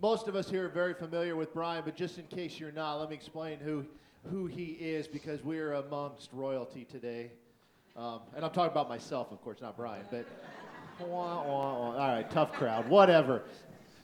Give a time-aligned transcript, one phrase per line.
[0.00, 2.96] most of us here are very familiar with Brian, but just in case you're not,
[2.96, 3.84] let me explain who,
[4.30, 7.30] who he is because we're amongst royalty today.
[7.96, 10.26] Um, and I'm talking about myself, of course, not Brian, but.
[11.00, 11.90] wah, wah, wah.
[11.92, 13.44] All right, tough crowd, whatever.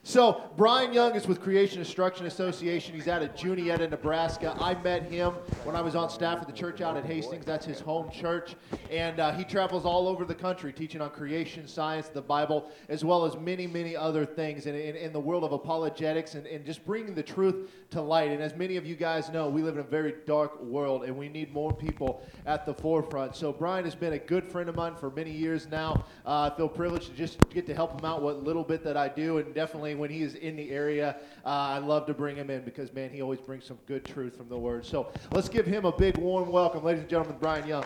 [0.05, 2.93] So Brian Young is with Creation Instruction Association.
[2.93, 4.57] He's out of Juniata, Nebraska.
[4.61, 5.31] I met him
[5.63, 7.45] when I was on staff at the church out at Hastings.
[7.45, 8.57] That's his home church,
[8.91, 13.05] and uh, he travels all over the country teaching on creation science, the Bible, as
[13.05, 16.67] well as many, many other things in, in, in the world of apologetics and, and
[16.67, 18.33] just bringing the truth to light.
[18.33, 21.17] And as many of you guys know, we live in a very dark world, and
[21.17, 23.37] we need more people at the forefront.
[23.37, 26.05] So Brian has been a good friend of mine for many years now.
[26.27, 28.97] Uh, I feel privileged to just get to help him out what little bit that
[28.97, 32.37] I do, and definitely when he is in the area, uh, I love to bring
[32.37, 34.85] him in because, man, he always brings some good truth from the Word.
[34.85, 37.85] So let's give him a big warm welcome, ladies and gentlemen, Brian Young.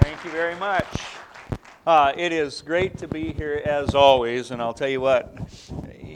[0.00, 0.86] Thank you very much.
[1.86, 5.38] Uh, it is great to be here as always, and I'll tell you what,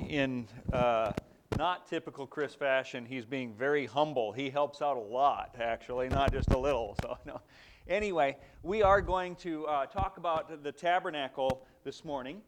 [0.09, 1.13] in uh,
[1.57, 4.33] not typical Chris fashion, he's being very humble.
[4.33, 6.97] He helps out a lot, actually, not just a little.
[7.03, 7.41] So, no.
[7.87, 12.41] Anyway, we are going to uh, talk about the tabernacle this morning.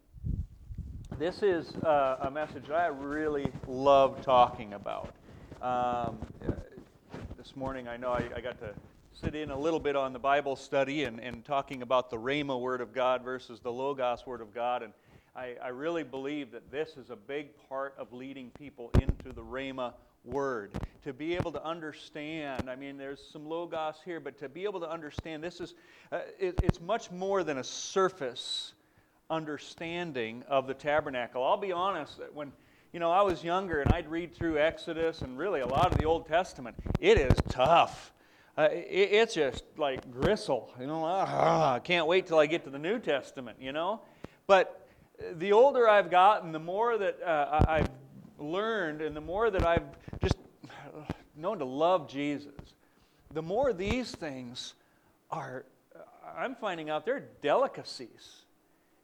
[1.19, 5.15] This is uh, a message I really love talking about.
[5.61, 6.19] Um,
[7.37, 8.73] this morning, I know I, I, got to
[9.13, 12.59] sit in a little bit on the Bible study and, and talking about the Rhema
[12.59, 14.83] Word of God versus the Logos Word of God.
[14.83, 14.93] And
[15.37, 19.43] I, I really believe that this is a big part of leading people into the
[19.43, 19.93] Rhema
[20.25, 20.73] Word.
[21.05, 24.81] To be able to understand, I mean, there's some Logos here, but to be able
[24.81, 25.75] to understand, this is,
[26.11, 28.73] uh, it, it's much more than a surface
[29.31, 31.43] understanding of the tabernacle.
[31.43, 32.53] I'll be honest, that when
[32.93, 35.99] you know I was younger and I'd read through Exodus and really a lot of
[35.99, 38.13] the Old Testament, it is tough.
[38.57, 41.05] Uh, it, it's just like gristle, you know.
[41.05, 44.03] Ah, I can't wait till I get to the New Testament, you know.
[44.47, 44.87] But
[45.35, 47.89] the older I've gotten, the more that uh, I've
[48.39, 49.87] learned, and the more that I've
[50.23, 50.37] just
[51.37, 52.53] known to love Jesus,
[53.33, 54.75] the more these things
[55.31, 55.65] are.
[56.37, 58.42] I'm finding out they're delicacies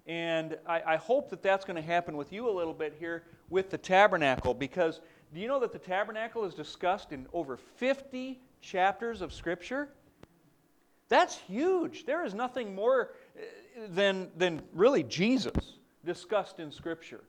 [0.09, 3.25] and I, I hope that that's going to happen with you a little bit here
[3.51, 5.01] with the tabernacle because
[5.35, 9.91] do you know that the tabernacle is discussed in over 50 chapters of Scripture?
[11.11, 12.07] That's huge.
[12.07, 13.43] There is nothing more uh,
[13.91, 15.75] than, than really Jesus
[16.07, 17.23] discussed in Scripture.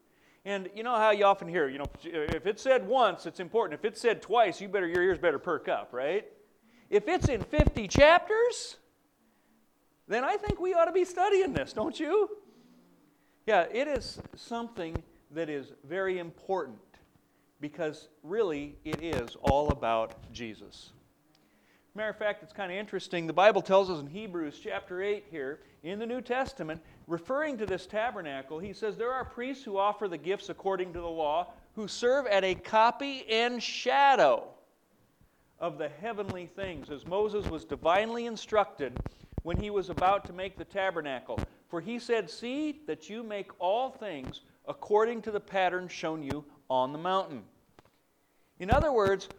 [0.46, 3.78] And you know how you often hear, you know, if it's said once, it's important.
[3.78, 6.26] If it's said twice, you better your ears better perk up, right?
[6.90, 8.78] If it's in 50 chapters,
[10.08, 12.30] then I think we ought to be studying this, don't you?
[13.50, 15.02] Yeah, it is something
[15.32, 16.78] that is very important
[17.60, 20.92] because really it is all about Jesus.
[21.96, 23.26] Matter of fact, it's kind of interesting.
[23.26, 27.66] The Bible tells us in Hebrews chapter 8 here, in the New Testament, referring to
[27.66, 31.48] this tabernacle, he says, There are priests who offer the gifts according to the law,
[31.74, 34.44] who serve at a copy and shadow
[35.60, 38.96] of the heavenly things, as Moses was divinely instructed
[39.42, 41.40] when he was about to make the tabernacle.
[41.70, 46.44] For he said, See that you make all things according to the pattern shown you
[46.70, 47.44] on the mountain.
[48.60, 49.30] In other words,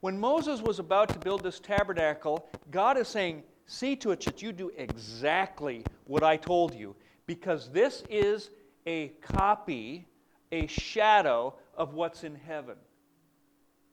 [0.00, 4.42] when Moses was about to build this tabernacle, God is saying, See to it that
[4.42, 6.96] you do exactly what I told you,
[7.26, 8.50] because this is
[8.86, 10.06] a copy,
[10.50, 12.76] a shadow of what's in heaven.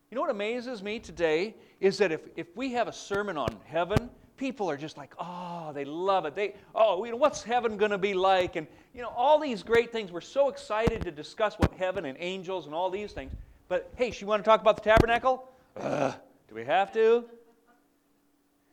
[0.10, 3.58] You know what amazes me today is that if, if we have a sermon on
[3.66, 6.36] heaven, people are just like, oh, they love it.
[6.36, 8.56] They, oh, you know, what's heaven going to be like?
[8.56, 10.12] And, you know, all these great things.
[10.12, 13.32] We're so excited to discuss what heaven and angels and all these things.
[13.68, 15.50] But, hey, she want to talk about the tabernacle?
[15.80, 17.26] Do we have to?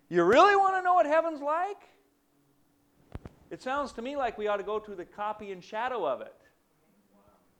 [0.09, 1.81] You really want to know what heaven's like?
[3.50, 6.21] It sounds to me like we ought to go to the copy and shadow of
[6.21, 6.34] it.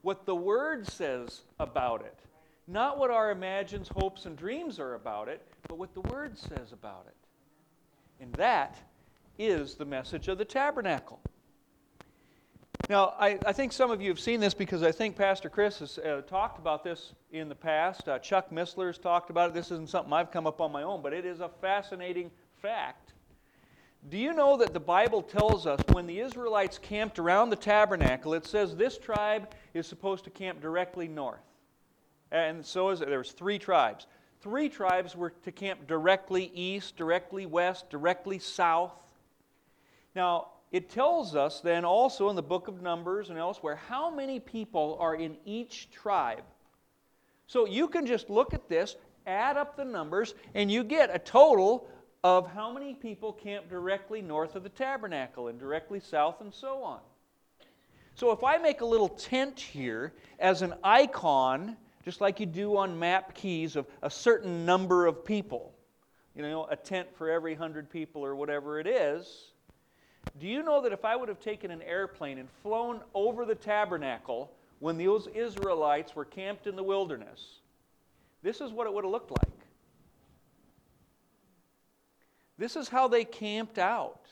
[0.03, 2.19] What the Word says about it.
[2.67, 6.73] Not what our imagines, hopes, and dreams are about it, but what the Word says
[6.73, 7.15] about it.
[8.23, 8.77] And that
[9.37, 11.21] is the message of the tabernacle.
[12.89, 15.81] Now, I, I, think some of you have seen this because I think Pastor Chris
[15.81, 18.09] has uh, talked about this in the past.
[18.09, 19.55] Uh, Chuck has talked about it.
[19.55, 22.31] This isn't something I've come up on my own, but it is a fascinating
[22.61, 23.15] fact.
[24.09, 28.35] Do you know that the Bible tells us when the Israelites camped around the tabernacle,
[28.35, 31.41] it says this tribe is supposed to camp directly north.
[32.31, 33.09] And so is it.
[33.09, 34.07] There's three tribes.
[34.43, 38.93] Three tribes were to camp directly east, directly west, directly south.
[40.17, 44.41] Now, it tells us then also in the book of Numbers and elsewhere how many
[44.41, 46.43] people are in each tribe.
[47.47, 48.97] So you can just look at this,
[49.29, 51.87] add up the numbers, and you get a total
[52.25, 56.83] of how many people camp directly north of the tabernacle and directly south and so
[56.83, 56.99] on.
[58.17, 62.77] So if I make a little tent here as an icon, just like you do
[62.77, 65.73] on map keys of a certain number of people,
[66.35, 69.53] you know, a tent for every hundred people or whatever it is,
[70.41, 73.55] do you know that if I would have taken an airplane and flown over the
[73.55, 74.51] tabernacle
[74.81, 77.61] when those Israelites were camped in the wilderness,
[78.43, 79.59] this is what it would have looked like.
[82.59, 84.27] This is how they camped out.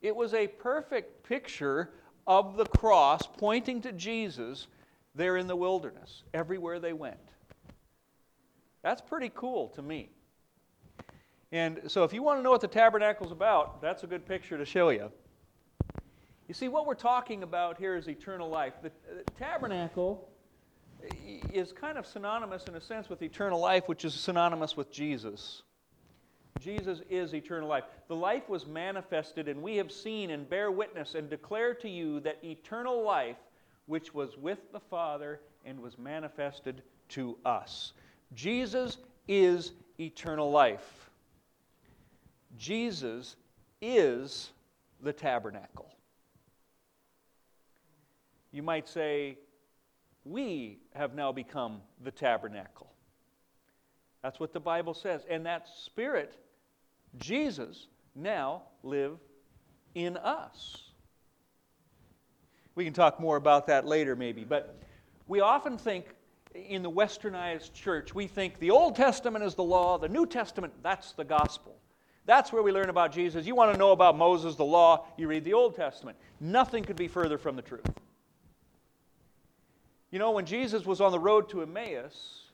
[0.00, 1.90] It was a perfect picture
[2.26, 4.66] of the cross pointing to Jesus
[5.14, 7.16] there in the wilderness, everywhere they went.
[8.82, 10.10] That's pretty cool to me.
[11.52, 14.56] And so, if you want to know what the tabernacle's about, that's a good picture
[14.56, 15.12] to show you.
[16.48, 18.74] You see, what we're talking about here is eternal life.
[18.82, 20.28] The, the tabernacle
[21.04, 24.90] eh, is kind of synonymous, in a sense, with eternal life, which is synonymous with
[24.90, 25.62] Jesus.
[26.58, 27.84] Jesus is eternal life.
[28.08, 32.20] The life was manifested, and we have seen and bear witness and declare to you
[32.20, 33.36] that eternal life,
[33.92, 36.80] which was with the Father and was manifested
[37.10, 37.92] to us.
[38.32, 38.96] Jesus
[39.28, 41.10] is eternal life.
[42.56, 43.36] Jesus
[43.82, 44.52] is
[45.02, 45.94] the tabernacle.
[48.50, 49.36] You might say,
[50.24, 52.90] we have now become the tabernacle.
[54.22, 55.26] That's what the Bible says.
[55.28, 56.38] And that Spirit,
[57.18, 59.18] Jesus, now live
[59.94, 60.91] in us.
[62.74, 64.44] We can talk more about that later, maybe.
[64.44, 64.78] But
[65.28, 66.06] we often think
[66.54, 70.72] in the westernized church, we think the Old Testament is the law, the New Testament,
[70.82, 71.76] that's the gospel.
[72.24, 73.46] That's where we learn about Jesus.
[73.46, 76.16] You want to know about Moses, the law, you read the Old Testament.
[76.40, 77.86] Nothing could be further from the truth.
[80.10, 82.50] You know, when Jesus was on the road to Emmaus,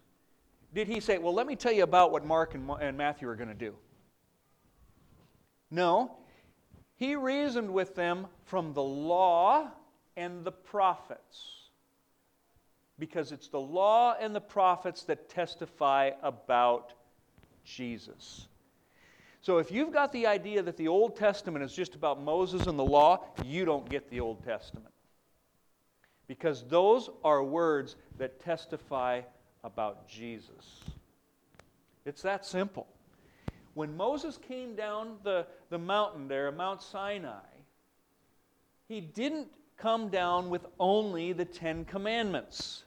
[0.73, 3.49] did he say, Well, let me tell you about what Mark and, Matthew are going
[3.49, 3.75] to do?
[5.71, 6.17] No.
[6.97, 9.71] He reasoned with them from the law
[10.19, 11.70] and the prophets.
[12.99, 16.93] Because it's the law and the prophets that testify about
[17.65, 18.49] Jesus.
[19.41, 22.76] So if you've got the idea that the Old Testament is just about Moses and
[22.76, 24.93] the law, you don't get the Old Testament
[26.26, 29.23] because those are words that testify
[29.64, 30.81] about Jesus.
[32.05, 32.87] It's that simple.
[33.75, 37.38] When Moses came down the, the mountain there, Mount Sinai,
[38.88, 39.49] he didn't
[39.79, 42.85] come down with only the Ten Commandments.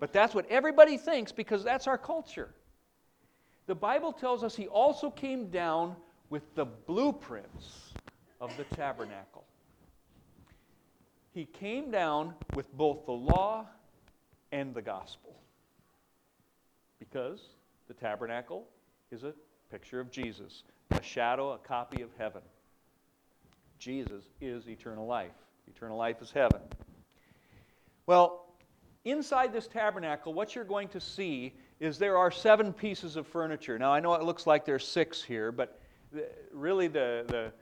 [0.00, 2.50] But that's what everybody thinks because that's our culture.
[3.66, 5.96] The Bible tells us he also came down
[6.28, 7.94] with the blueprints
[8.40, 9.44] of the tabernacle
[11.34, 13.66] he came down with both the law
[14.52, 15.34] and the gospel.
[17.00, 17.40] Because
[17.88, 18.68] the tabernacle
[19.10, 19.34] is a
[19.70, 20.62] picture of Jesus,
[20.92, 22.42] a shadow, a copy of heaven.
[23.80, 25.32] Jesus is eternal life.
[25.68, 26.60] Eternal life is heaven.
[28.06, 28.54] Well,
[29.04, 33.78] inside this tabernacle, what you're going to see is there are seven pieces of furniture.
[33.78, 35.80] Now, I know it looks like there's six here, but
[36.52, 37.52] really the, the,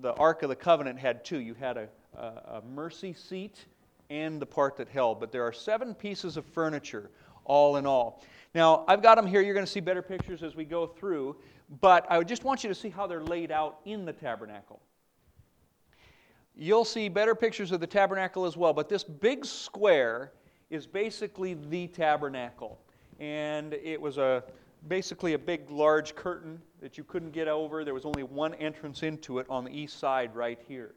[0.00, 1.38] the Ark of the Covenant had two.
[1.38, 3.64] You had a, a mercy seat
[4.10, 5.20] and the part that held.
[5.20, 7.10] But there are seven pieces of furniture,
[7.44, 8.22] all in all.
[8.54, 9.40] Now, I've got them here.
[9.40, 11.36] You're going to see better pictures as we go through.
[11.80, 14.80] But I just want you to see how they're laid out in the tabernacle.
[16.56, 18.72] You'll see better pictures of the tabernacle as well.
[18.72, 20.32] But this big square
[20.70, 22.78] is basically the tabernacle.
[23.18, 24.44] And it was a
[24.88, 27.84] basically a big, large curtain that you couldn't get over.
[27.84, 30.94] There was only one entrance into it on the east side, right here.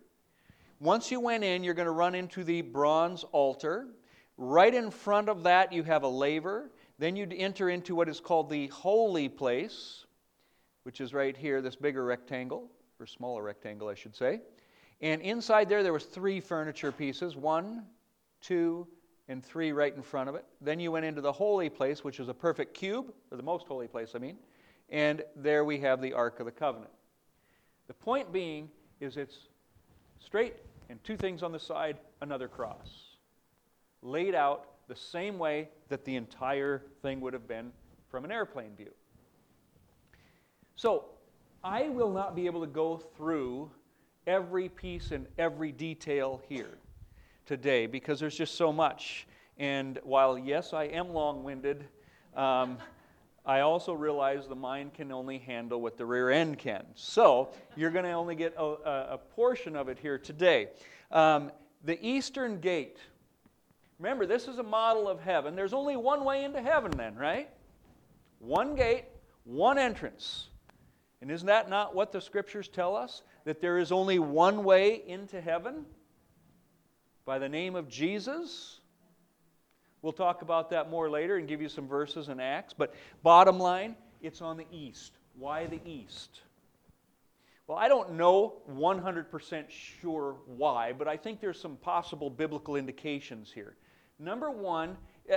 [0.79, 3.87] Once you went in, you're going to run into the bronze altar.
[4.37, 6.69] Right in front of that, you have a laver.
[6.99, 10.05] Then you'd enter into what is called the holy place,
[10.83, 14.41] which is right here, this bigger rectangle, or smaller rectangle, I should say.
[15.01, 17.85] And inside there, there was three furniture pieces one,
[18.41, 18.87] two,
[19.27, 20.45] and three right in front of it.
[20.61, 23.67] Then you went into the holy place, which is a perfect cube, or the most
[23.67, 24.37] holy place, I mean.
[24.89, 26.91] And there we have the Ark of the Covenant.
[27.87, 29.47] The point being is it's
[30.19, 30.55] straight
[30.89, 33.17] and two things on the side, another cross.
[34.01, 37.71] Laid out the same way that the entire thing would have been
[38.09, 38.91] from an airplane view.
[40.75, 41.05] So,
[41.63, 43.71] I will not be able to go through
[44.27, 46.77] every piece and every detail here
[47.45, 49.25] today because there's just so much.
[49.57, 51.85] And while, yes, I am long winded,
[52.35, 52.77] um,
[53.45, 56.85] I also realize the mind can only handle what the rear end can.
[56.95, 60.67] So you're going to only get a, a, portion of it here today.
[61.11, 61.51] Um,
[61.85, 62.97] the eastern gate.
[63.99, 65.55] Remember, this is a model of heaven.
[65.55, 67.49] There's only one way into heaven, then, right?
[68.39, 69.05] One gate,
[69.45, 70.49] one entrance.
[71.21, 73.23] And isn't that not what the scriptures tell us?
[73.47, 75.85] That there is only one way into heaven?
[77.27, 78.79] by the name of Jesus.
[80.01, 82.73] We'll talk about that more later and give you some verses and Acts.
[82.73, 85.11] But bottom line, it's on the east.
[85.37, 86.39] Why the east?
[87.67, 93.51] Well, I don't know 100% sure why, but I think there's some possible biblical indications
[93.51, 93.75] here.
[94.19, 94.95] Number one,
[95.29, 95.35] uh,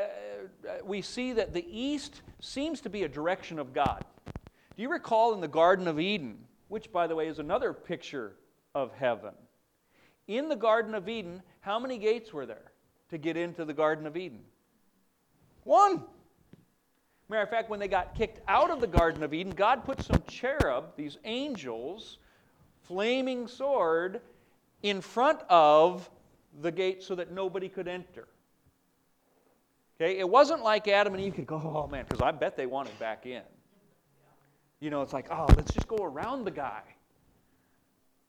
[0.84, 4.04] we see that the east seems to be a direction of God.
[4.76, 6.38] Do you recall in the Garden of Eden,
[6.70, 8.36] which, by the way, is another picture
[8.74, 9.34] of heaven?
[10.28, 12.72] In the Garden of Eden, how many gates were there
[13.10, 14.40] to get into the Garden of Eden?
[15.64, 16.04] One.
[17.28, 20.00] Matter of fact, when they got kicked out of the Garden of Eden, God put
[20.02, 22.18] some cherub, these angels,
[22.82, 24.20] flaming sword,
[24.82, 26.08] in front of
[26.62, 28.28] the gate so that nobody could enter.
[30.00, 32.66] Okay, it wasn't like Adam and Eve could go, oh man, because I bet they
[32.66, 33.42] wanted back in.
[34.80, 36.82] You know, it's like, oh, let's just go around the guy.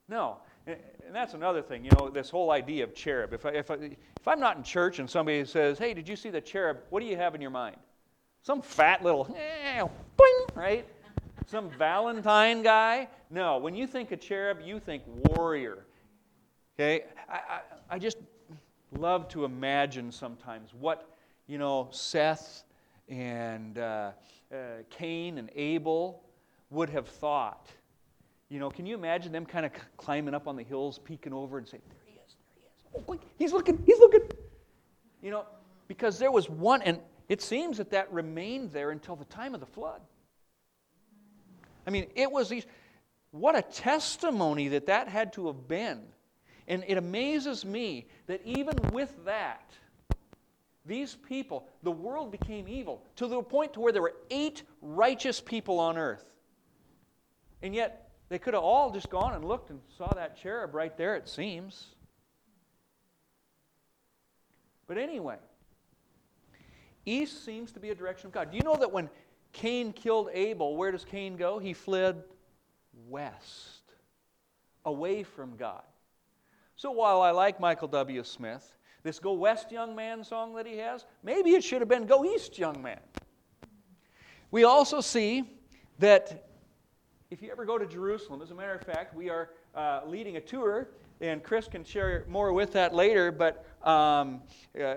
[0.10, 0.78] No, and
[1.14, 3.34] that's another thing, you know, this whole idea of cherub.
[3.34, 6.16] If, I, if, I, if I'm not in church and somebody says, hey, did you
[6.16, 6.78] see the cherub?
[6.90, 7.78] What do you have in your mind?
[8.44, 9.82] Some fat little, eh,
[10.18, 10.86] boing, right?
[11.48, 13.08] Some Valentine guy?
[13.30, 15.86] No, when you think of cherub, you think warrior.
[16.76, 17.06] Okay?
[17.30, 18.18] I, I, I just
[18.98, 21.10] love to imagine sometimes what,
[21.48, 22.64] you know, Seth
[23.08, 24.12] and uh,
[24.52, 24.58] uh,
[24.90, 26.24] Cain and Abel
[26.72, 27.70] would have thought.
[28.50, 31.58] You know, can you imagine them kind of climbing up on the hills, peeking over
[31.58, 33.02] and saying, There he is, there he is.
[33.02, 34.22] Oh, quick, he's looking, he's looking.
[35.22, 35.46] You know,
[35.88, 37.00] because there was one, and
[37.30, 40.02] it seems that that remained there until the time of the flood.
[41.86, 42.66] I mean, it was these,
[43.32, 46.02] what a testimony that that had to have been.
[46.68, 49.72] And it amazes me that even with that,
[50.86, 55.40] these people, the world became evil to the point to where there were eight righteous
[55.40, 56.31] people on earth.
[57.64, 60.96] And yet, they could have all just gone and looked and saw that cherub right
[60.98, 61.88] there, it seems.
[64.88, 65.38] But anyway,
[67.06, 68.52] East seems to be a direction of God.
[68.52, 69.10] Do you know that when
[69.54, 71.60] Cain killed Abel, where does Cain go?
[71.60, 72.24] He fled
[73.08, 73.84] west,
[74.86, 75.84] away from God.
[76.76, 78.24] So while I like Michael W.
[78.24, 82.06] Smith, this Go West Young Man song that he has, maybe it should have been
[82.06, 83.00] Go East Young Man.
[84.52, 85.44] We also see
[86.00, 86.50] that
[87.32, 90.36] if you ever go to Jerusalem, as a matter of fact, we are uh, leading
[90.36, 90.90] a tour,
[91.22, 94.42] and Chris can share more with that later, but um,
[94.80, 94.96] uh,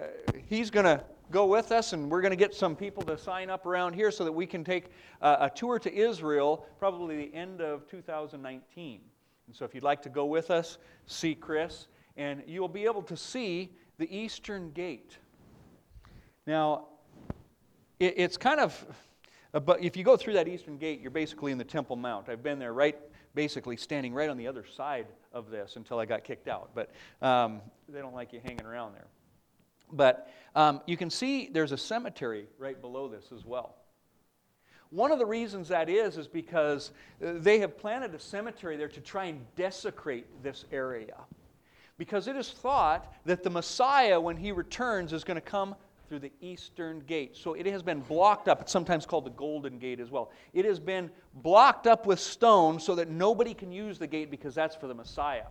[0.48, 1.00] he's going to
[1.30, 4.10] go with us, and we're going to get some people to sign up around here
[4.10, 4.86] so that we can take
[5.22, 9.00] uh, a tour to Israel probably the end of 2019.
[9.46, 11.86] And so if you'd like to go with us, see Chris,
[12.16, 15.18] and you'll be able to see the Eastern Gate.
[16.48, 16.88] Now,
[18.00, 18.84] it, it's kind of,
[19.61, 22.28] but if you go through that Eastern Gate, you're basically in the Temple Mount.
[22.28, 22.99] I've been there right,
[23.34, 26.70] basically standing right on the other side of this until I got kicked out.
[26.75, 26.90] But
[27.23, 29.06] um, they don't like you hanging around there.
[29.92, 33.76] But um, you can see there's a cemetery right below this as well.
[34.90, 36.92] One of the reasons that is, is because
[37.25, 41.16] uh, they have planted a cemetery there to try and desecrate this area.
[41.96, 45.76] Because it is thought that the Messiah, when he returns, is going to come
[46.14, 47.37] through the eastern gate.
[47.37, 48.61] So it has been blocked up.
[48.61, 50.30] It's sometimes called the Golden Gate as well.
[50.52, 54.54] It has been blocked up with stone so that nobody can use the gate because
[54.54, 55.47] that's for the Messiah.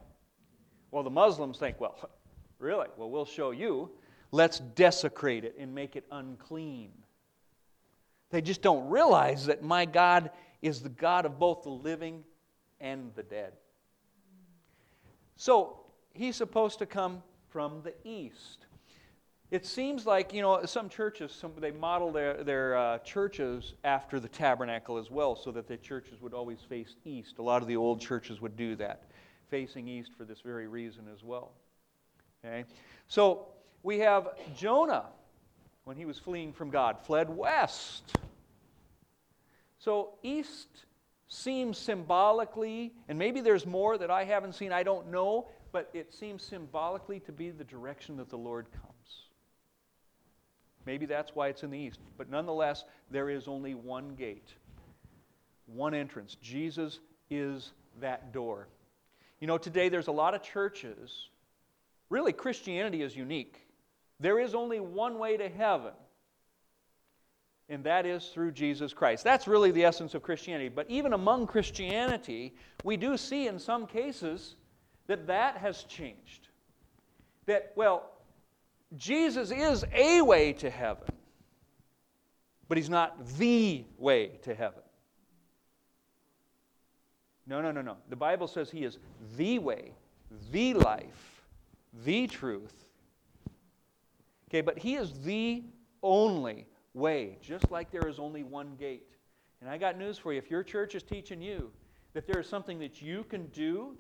[0.90, 1.98] Well, the Muslims think, well,
[2.60, 2.88] really?
[2.96, 3.92] Well, we'll show you.
[4.32, 6.92] Let's desecrate it and make it unclean.
[8.30, 12.24] They just don't realize that my God is the God of both the living
[12.80, 13.52] and the dead.
[15.36, 15.82] So
[16.14, 18.63] he's supposed to come from the east.
[19.54, 24.20] It seems like, you know, some churches, some, they model their, their uh, churches after
[24.20, 27.38] the tabernacle as well, so that the churches would always face east.
[27.38, 29.04] A lot of the old churches would do that,
[29.52, 31.52] facing east for this very reason as well.
[32.44, 32.66] Okay?
[33.08, 33.46] So
[33.84, 35.06] we have Jonah,
[35.84, 38.18] when he was fleeing from God, fled west.
[39.78, 40.86] So east
[41.28, 46.12] seems symbolically, and maybe there's more that I haven't seen, I don't know, but it
[46.12, 48.93] seems symbolically to be the direction that the Lord comes.
[50.86, 52.00] Maybe that's why it's in the east.
[52.18, 54.54] But nonetheless, there is only one gate,
[55.66, 56.36] one entrance.
[56.42, 57.00] Jesus
[57.30, 57.72] is
[58.02, 58.68] that door.
[59.40, 61.30] You know, today there's a lot of churches.
[62.10, 63.68] Really, Christianity is unique.
[64.20, 65.92] There is only one way to heaven,
[67.68, 69.24] and that is through Jesus Christ.
[69.24, 70.70] That's really the essence of Christianity.
[70.70, 74.56] But even among Christianity, we do see in some cases
[75.08, 76.48] that that has changed.
[77.48, 78.13] That, well,
[78.98, 81.08] Jesus is a way to heaven,
[82.68, 84.82] but he's not the way to heaven.
[87.46, 87.98] No, no, no, no.
[88.10, 89.00] The Bible says he is
[89.36, 89.92] the way,
[90.52, 91.44] the life,
[92.06, 92.84] the truth,
[94.54, 95.64] Okay, but He is the
[96.04, 99.08] only way, just like there is only one gate.
[99.62, 100.38] And I got news for you.
[100.38, 101.72] If your church is teaching you
[102.14, 103.98] that there is something that you can do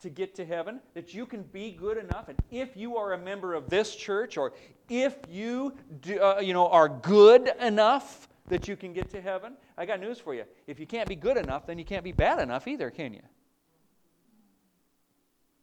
[0.00, 3.18] to get to heaven, that you can be good enough, and if you are a
[3.18, 4.52] member of this church, or
[4.88, 9.54] if you, do, uh, you know, are good enough that you can get to heaven,
[9.76, 10.44] I got news for you.
[10.66, 13.22] If you can't be good enough, then you can't be bad enough either, can you?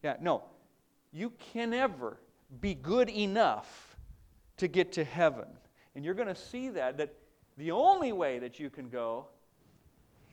[0.03, 0.43] Yeah, no.
[1.11, 2.17] You can never
[2.59, 3.95] be good enough
[4.57, 5.47] to get to heaven.
[5.95, 7.13] And you're going to see that, that
[7.57, 9.27] the only way that you can go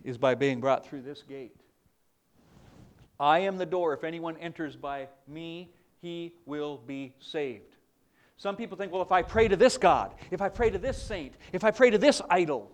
[0.03, 1.55] is by being brought through this gate.
[3.21, 3.93] I am the door.
[3.93, 7.77] If anyone enters by me, he will be saved.
[8.39, 11.01] Some people think, well, if I pray to this God, if I pray to this
[11.01, 12.73] saint, if I pray to this idol.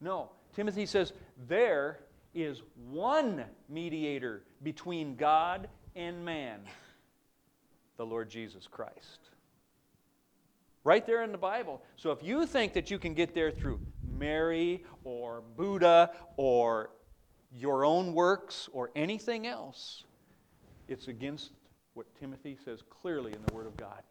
[0.00, 0.30] No.
[0.54, 1.12] Timothy says,
[1.48, 1.98] there
[2.32, 6.60] is one mediator between God and man,
[7.96, 9.30] the Lord Jesus Christ.
[10.84, 11.82] Right there in the Bible.
[11.96, 13.80] So if you think that you can get there through
[14.16, 16.90] Mary or Buddha or
[17.52, 20.04] your own works or anything else,
[20.88, 21.50] it's against
[21.94, 24.02] what Timothy says clearly in the Word of God.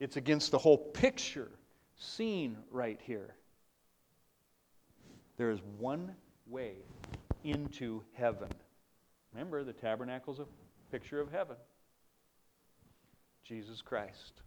[0.00, 1.50] It's against the whole picture
[1.96, 3.34] seen right here.
[5.36, 6.14] There is one
[6.46, 6.74] way
[7.44, 8.48] into heaven.
[9.32, 10.46] Remember, the tabernacle is a
[10.90, 11.56] picture of heaven
[13.46, 14.42] Jesus Christ.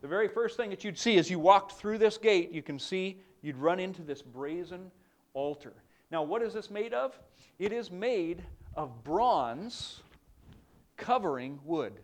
[0.00, 2.78] The very first thing that you'd see as you walked through this gate, you can
[2.78, 4.90] see you'd run into this brazen
[5.34, 5.74] altar.
[6.12, 7.18] Now, what is this made of?
[7.58, 8.44] It is made
[8.76, 10.02] of bronze
[10.98, 11.94] covering wood.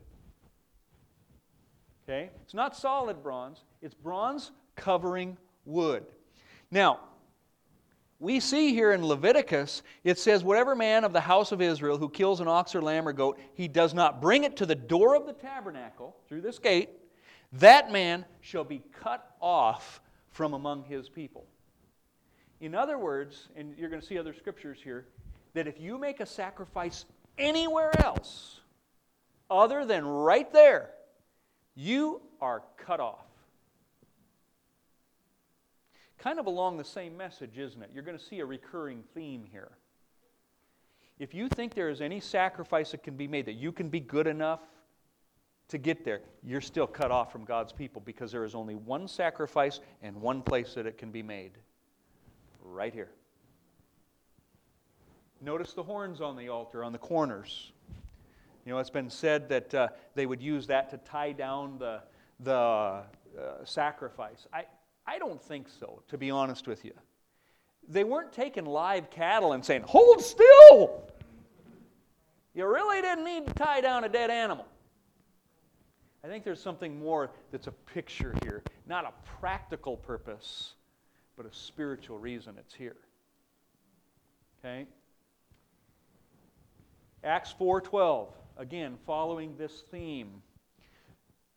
[2.09, 2.31] Okay?
[2.43, 5.37] It's not solid bronze, it's bronze covering
[5.67, 6.07] wood.
[6.71, 7.01] Now,
[8.19, 12.09] we see here in Leviticus, it says, Whatever man of the house of Israel who
[12.09, 15.15] kills an ox or lamb or goat, he does not bring it to the door
[15.17, 16.89] of the tabernacle through this gate,
[17.53, 21.47] that man shall be cut off from among his people.
[22.61, 25.07] In other words, and you're going to see other scriptures here,
[25.55, 27.05] that if you make a sacrifice
[27.39, 28.61] anywhere else
[29.51, 30.91] other than right there,
[31.75, 33.25] you are cut off.
[36.19, 37.91] Kind of along the same message, isn't it?
[37.95, 39.71] You're going to see a recurring theme here.
[41.21, 44.01] If you think there is any sacrifice that can be made, that you can be
[44.01, 44.61] good enough
[45.69, 49.07] to get there, you're still cut off from God's people because there is only one
[49.07, 51.53] sacrifice and one place that it can be made
[52.73, 53.11] right here.
[55.41, 57.73] Notice the horns on the altar, on the corners.
[58.65, 62.03] You know, it's been said that uh, they would use that to tie down the,
[62.41, 63.05] the uh,
[63.65, 64.47] sacrifice.
[64.53, 64.65] I,
[65.07, 66.93] I don't think so, to be honest with you.
[67.89, 71.03] They weren't taking live cattle and saying, Hold still!
[72.55, 74.67] You really didn't need to tie down a dead animal.
[76.25, 80.75] I think there's something more that's a picture here, not a practical purpose,
[81.39, 82.97] but a spiritual reason it's here.
[84.59, 84.87] Okay?
[87.23, 90.43] Acts 4:12, again following this theme.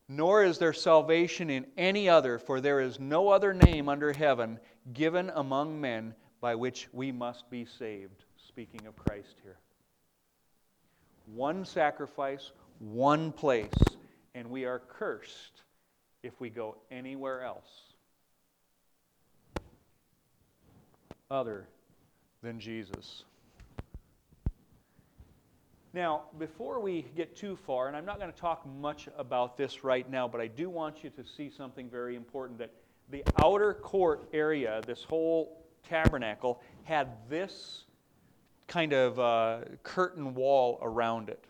[0.08, 4.60] Nor is there salvation in any other, for there is no other name under heaven
[4.94, 8.26] given among men by which we must be saved.
[8.38, 9.58] Speaking of Christ here.
[11.26, 13.72] One sacrifice, one place,
[14.36, 15.64] and we are cursed
[16.22, 17.91] if we go anywhere else.
[21.32, 21.68] Other
[22.44, 23.24] than Jesus.
[25.94, 29.84] Now, before we get too far, and I'm not going to talk much about this
[29.84, 32.72] right now, but I do want you to see something very important that
[33.10, 37.84] the outer court area, this whole tabernacle, had this
[38.68, 41.44] kind of uh, curtain wall around it.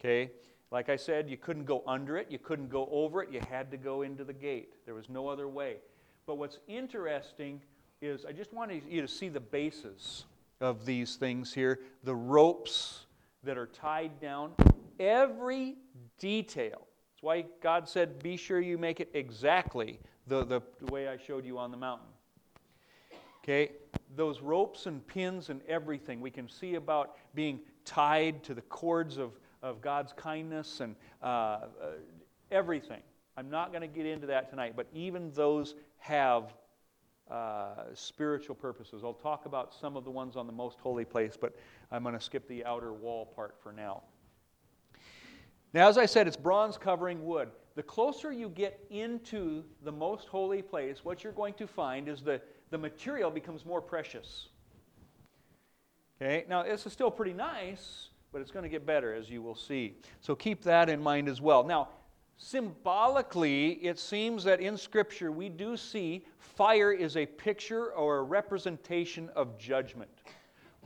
[0.00, 0.30] Okay?
[0.70, 3.70] Like I said, you couldn't go under it, you couldn't go over it, you had
[3.72, 4.74] to go into the gate.
[4.84, 5.76] There was no other way.
[6.24, 7.60] But what's interesting
[8.02, 10.24] is I just wanted you to see the bases
[10.60, 13.06] of these things here the ropes
[13.44, 14.52] that are tied down,
[15.00, 15.76] every
[16.18, 16.86] detail.
[17.12, 21.16] That's why God said, Be sure you make it exactly the, the, the way I
[21.16, 22.08] showed you on the mountain.
[23.42, 23.72] Okay?
[24.14, 29.16] Those ropes and pins and everything we can see about being tied to the cords
[29.16, 31.68] of, of God's kindness and uh, uh,
[32.50, 33.00] everything.
[33.36, 36.52] I'm not going to get into that tonight, but even those have
[37.30, 39.02] uh, spiritual purposes.
[39.04, 41.54] I'll talk about some of the ones on the most holy place, but
[41.90, 44.02] I'm going to skip the outer wall part for now.
[45.74, 47.48] Now, as I said, it's bronze covering wood.
[47.74, 52.20] The closer you get into the most holy place, what you're going to find is
[52.20, 54.48] the, the material becomes more precious.
[56.20, 59.40] Okay, now this is still pretty nice, but it's going to get better as you
[59.40, 59.96] will see.
[60.20, 61.64] So keep that in mind as well.
[61.64, 61.88] Now,
[62.44, 68.22] Symbolically, it seems that in Scripture we do see fire is a picture or a
[68.24, 70.10] representation of judgment.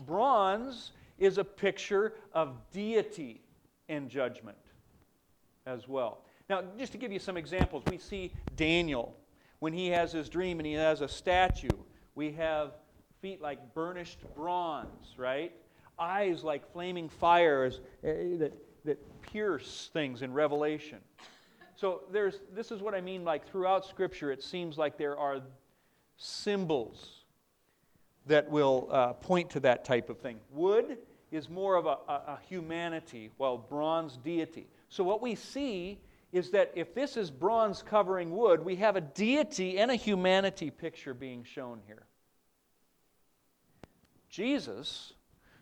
[0.05, 3.41] Bronze is a picture of deity
[3.89, 4.59] and judgment
[5.65, 6.25] as well.
[6.51, 9.17] Now, just to give you some examples, we see Daniel
[9.61, 11.69] when he has his dream and he has a statue.
[12.15, 12.73] We have
[13.23, 15.53] feet like burnished bronze, right?
[15.99, 18.53] Eyes like flaming fires eh, that,
[18.85, 20.99] that pierce things in Revelation.
[21.77, 25.43] So there's, this is what I mean, like throughout Scripture, it seems like there are
[26.17, 27.25] symbols
[28.27, 30.41] that will uh, point to that type of thing.
[30.51, 30.99] Wood
[31.31, 34.69] is more of a, a, a humanity, while bronze, deity.
[34.89, 35.99] So what we see
[36.33, 40.71] is that if this is bronze covering wood, we have a deity and a humanity
[40.71, 42.07] picture being shown here.
[44.31, 45.13] Jesus,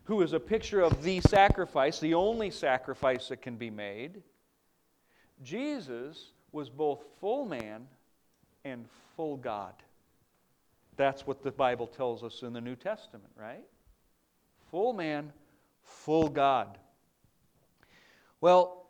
[0.04, 4.22] who is a picture of the sacrifice, the only sacrifice that can be made,
[5.44, 7.86] Jesus was both full man
[8.64, 9.74] and full God.
[10.96, 13.64] That's what the Bible tells us in the New Testament, right?
[14.70, 15.32] Full man,
[15.82, 16.78] full God.
[18.40, 18.86] Well,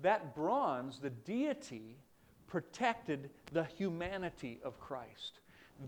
[0.00, 1.96] that bronze, the deity,
[2.46, 5.40] protected the humanity of Christ.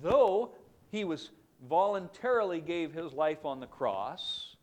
[0.03, 0.53] Though
[0.91, 1.31] he was
[1.69, 4.57] voluntarily gave his life on the cross,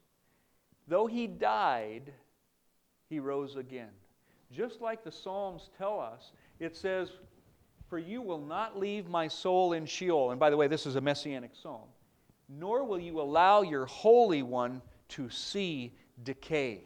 [0.88, 2.14] though he died,
[3.10, 3.90] he rose again.
[4.52, 7.12] Just like the Psalms tell us, it says,
[7.88, 10.32] For you will not leave my soul in Sheol.
[10.32, 11.88] And by the way, this is a messianic psalm.
[12.48, 16.82] Nor will you allow your Holy One to see decay.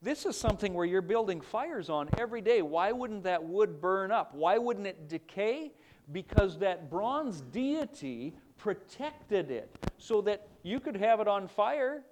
[0.00, 2.60] This is something where you're building fires on every day.
[2.62, 4.34] Why wouldn't that wood burn up?
[4.34, 5.72] Why wouldn't it decay?
[6.10, 12.02] Because that bronze deity protected it so that you could have it on fire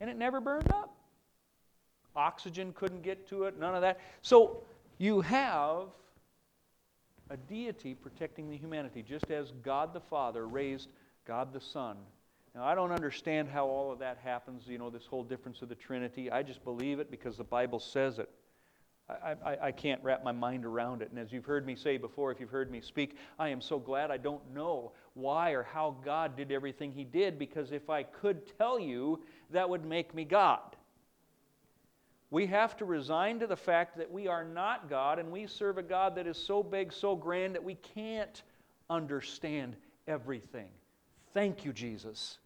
[0.00, 0.93] and it never burned up.
[2.16, 4.00] Oxygen couldn't get to it, none of that.
[4.22, 4.62] So
[4.98, 5.88] you have
[7.30, 10.88] a deity protecting the humanity, just as God the Father raised
[11.26, 11.96] God the Son.
[12.54, 15.68] Now, I don't understand how all of that happens, you know, this whole difference of
[15.68, 16.30] the Trinity.
[16.30, 18.30] I just believe it because the Bible says it.
[19.08, 21.10] I, I, I, can't wrap my mind around it.
[21.10, 23.78] And as you've heard me say before, if you've heard me speak, I am so
[23.78, 28.04] glad I don't know why or how God did everything He did, because if I
[28.04, 30.76] could tell you, that would make me God.
[32.34, 35.78] We have to resign to the fact that we are not God and we serve
[35.78, 38.42] a God that is so big, so grand that we can't
[38.90, 39.76] understand
[40.08, 40.70] everything.
[41.32, 42.38] Thank you, Jesus,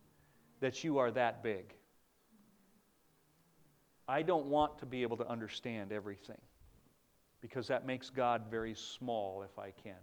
[0.61, 1.73] that you are that big.
[4.07, 6.37] I don't want to be able to understand everything
[7.41, 9.97] because that makes God very small if I can.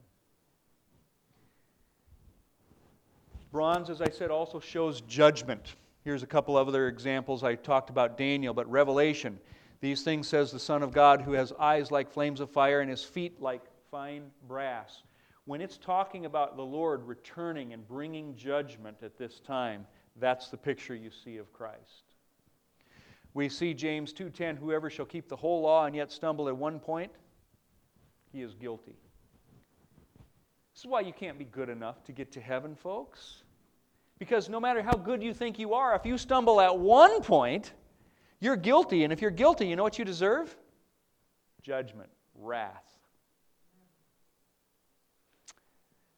[3.51, 5.75] Bronze, as I said, also shows judgment.
[6.03, 7.43] Here's a couple of other examples.
[7.43, 9.37] I talked about Daniel, but Revelation
[9.79, 12.89] these things says the Son of God, who has eyes like flames of fire and
[12.89, 13.61] his feet like
[13.91, 15.03] fine brass.
[15.45, 19.85] When it's talking about the Lord returning and bringing judgment at this time,
[20.15, 22.03] that's the picture you see of Christ.
[23.33, 26.79] We see James 2:10, whoever shall keep the whole law and yet stumble at one
[26.79, 27.11] point,
[28.31, 28.95] he is guilty.
[30.73, 33.43] This is why you can't be good enough to get to heaven, folks.
[34.19, 37.73] Because no matter how good you think you are, if you stumble at one point,
[38.39, 40.55] you're guilty, and if you're guilty, you know what you deserve?
[41.61, 42.83] Judgment, wrath.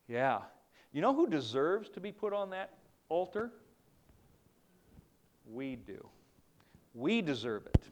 [0.08, 0.40] Yeah.
[0.92, 2.74] You know who deserves to be put on that
[3.10, 3.52] altar?
[5.52, 6.08] We do.
[6.94, 7.84] We deserve it.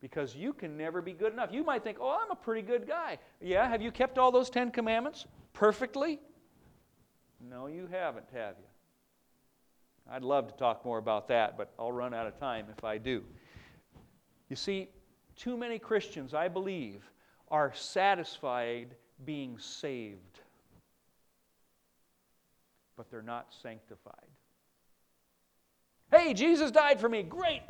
[0.00, 1.50] Because you can never be good enough.
[1.52, 3.18] You might think, oh, I'm a pretty good guy.
[3.40, 6.18] Yeah, have you kept all those Ten Commandments perfectly?
[7.48, 8.66] No, you haven't, have you?
[10.12, 12.98] I'd love to talk more about that, but I'll run out of time if I
[12.98, 13.24] do.
[14.50, 14.88] You see,
[15.36, 17.02] too many Christians, I believe,
[17.48, 18.94] are satisfied
[19.24, 20.40] being saved,
[22.94, 24.14] but they're not sanctified.
[26.10, 27.22] Hey, Jesus died for me.
[27.22, 27.62] Great.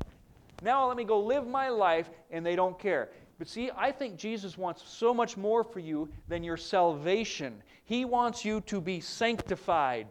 [0.62, 3.10] Now let me go live my life, and they don't care.
[3.38, 7.62] But see, I think Jesus wants so much more for you than your salvation.
[7.84, 10.08] He wants you to be sanctified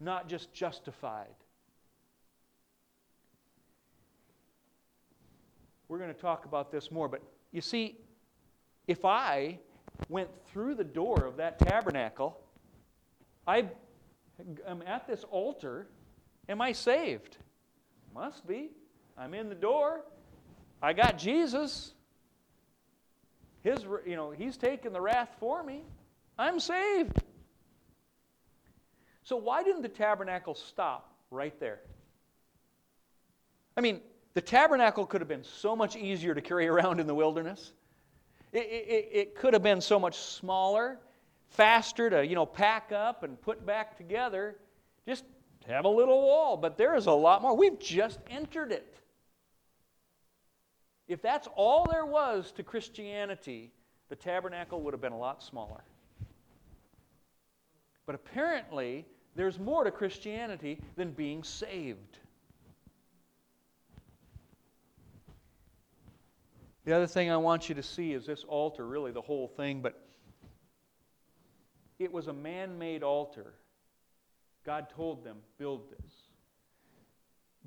[0.00, 1.34] not just justified.
[5.90, 7.96] We're going to talk about this more, but you see,
[8.86, 9.58] if I
[10.08, 12.38] went through the door of that tabernacle,
[13.44, 13.66] I
[14.68, 15.88] am at this altar,
[16.48, 17.38] am I saved?
[18.14, 18.70] Must be.
[19.18, 20.02] I'm in the door.
[20.80, 21.92] I got Jesus.
[23.64, 25.82] His, you know, he's taken the wrath for me.
[26.38, 27.20] I'm saved.
[29.24, 31.80] So, why didn't the tabernacle stop right there?
[33.76, 34.00] I mean,
[34.34, 37.72] the tabernacle could have been so much easier to carry around in the wilderness.
[38.52, 40.98] It, it, it could have been so much smaller,
[41.50, 44.56] faster to, you know, pack up and put back together.
[45.06, 45.24] Just
[45.68, 47.56] have a little wall, but there is a lot more.
[47.56, 48.96] We've just entered it.
[51.06, 53.72] If that's all there was to Christianity,
[54.08, 55.82] the tabernacle would have been a lot smaller.
[58.06, 62.18] But apparently, there's more to Christianity than being saved.
[66.90, 69.80] The other thing I want you to see is this altar, really the whole thing,
[69.80, 70.02] but
[72.00, 73.54] it was a man made altar.
[74.66, 76.12] God told them, build this.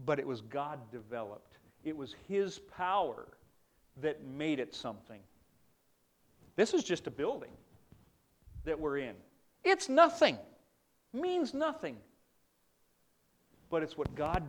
[0.05, 1.55] But it was God developed,
[1.86, 3.29] it was His power
[4.01, 5.21] that made it something.
[6.57, 7.51] This is just a building
[8.65, 9.15] that we're in.
[9.63, 10.38] It's nothing,
[11.13, 11.95] means nothing.
[13.69, 14.43] But it's what God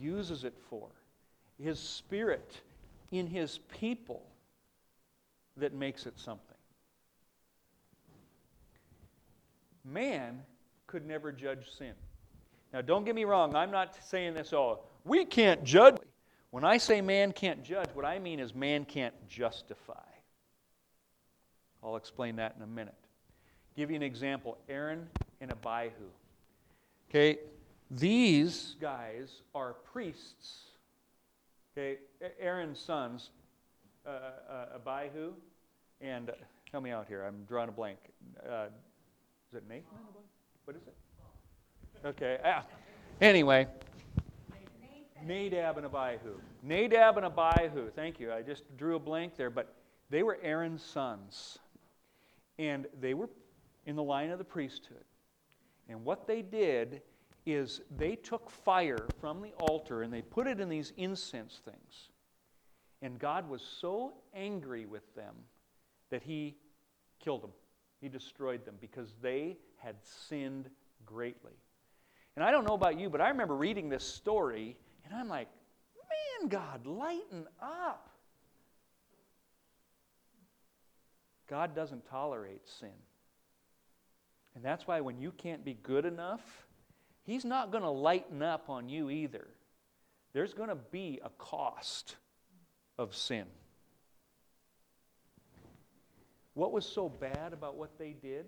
[0.00, 0.88] uses it for.
[1.62, 2.62] His Spirit
[3.10, 4.22] in His people
[5.56, 6.56] that makes it something.
[9.84, 10.42] Man
[10.86, 11.92] could never judge sin.
[12.72, 14.88] Now, don't get me wrong, I'm not saying this all.
[15.04, 15.96] We can't judge.
[16.50, 19.94] When I say man can't judge, what I mean is man can't justify.
[21.82, 22.94] I'll explain that in a minute.
[23.76, 25.08] Give you an example Aaron
[25.40, 25.90] and Abihu.
[27.10, 27.38] Okay,
[27.90, 30.62] these guys are priests.
[31.76, 31.98] Okay,
[32.40, 33.30] Aaron's sons,
[34.06, 34.10] uh,
[34.50, 35.32] uh, Abihu,
[36.00, 36.34] and uh,
[36.72, 37.22] help me out here.
[37.22, 37.98] I'm drawing a blank.
[38.48, 38.66] Uh,
[39.50, 39.84] is it Nathan?
[40.64, 40.94] What is it?
[42.06, 42.38] Okay.
[42.44, 42.64] Ah.
[43.20, 43.66] Anyway,
[45.24, 46.38] Nadab and Abihu.
[46.62, 47.90] Nadab and Abihu.
[47.90, 48.32] Thank you.
[48.32, 49.74] I just drew a blank there, but
[50.10, 51.58] they were Aaron's sons.
[52.58, 53.30] And they were
[53.86, 55.04] in the line of the priesthood.
[55.88, 57.02] And what they did
[57.46, 62.08] is they took fire from the altar and they put it in these incense things.
[63.02, 65.34] And God was so angry with them
[66.10, 66.56] that he
[67.22, 67.52] killed them.
[68.00, 70.68] He destroyed them because they had sinned
[71.04, 71.52] greatly.
[72.36, 75.48] And I don't know about you, but I remember reading this story and I'm like,
[75.94, 78.10] man, God, lighten up.
[81.46, 82.88] God doesn't tolerate sin.
[84.54, 86.66] And that's why when you can't be good enough,
[87.24, 89.46] He's not going to lighten up on you either.
[90.34, 92.16] There's going to be a cost
[92.98, 93.44] of sin.
[96.54, 98.46] What was so bad about what they did?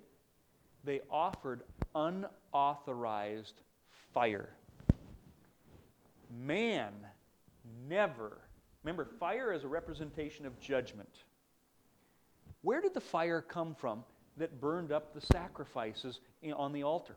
[0.84, 1.62] They offered
[1.94, 3.60] unauthorized
[4.14, 4.48] fire.
[6.44, 6.92] Man
[7.88, 8.38] never,
[8.84, 11.08] remember, fire is a representation of judgment.
[12.62, 14.04] Where did the fire come from
[14.36, 16.20] that burned up the sacrifices
[16.54, 17.16] on the altar?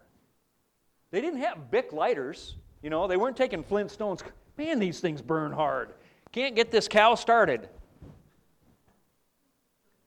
[1.12, 2.56] They didn't have Bic lighters.
[2.82, 4.24] You know, they weren't taking flint stones.
[4.58, 5.90] Man, these things burn hard.
[6.32, 7.68] Can't get this cow started.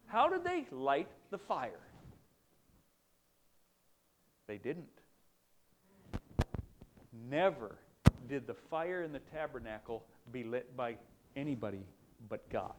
[0.07, 1.81] How did they light the fire?
[4.47, 4.87] They didn't.
[7.31, 7.77] Never
[8.29, 10.97] did the fire in the tabernacle be lit by
[11.35, 11.85] anybody
[12.29, 12.75] but God.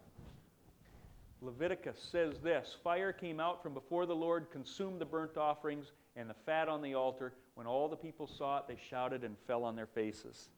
[1.41, 6.29] Leviticus says this Fire came out from before the Lord, consumed the burnt offerings and
[6.29, 7.33] the fat on the altar.
[7.55, 10.49] When all the people saw it, they shouted and fell on their faces.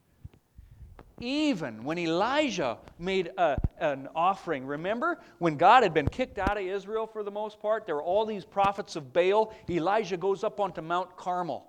[1.18, 6.64] Even when Elijah made a, an offering, remember when God had been kicked out of
[6.64, 7.86] Israel for the most part?
[7.86, 9.54] There were all these prophets of Baal.
[9.70, 11.66] Elijah goes up onto Mount Carmel.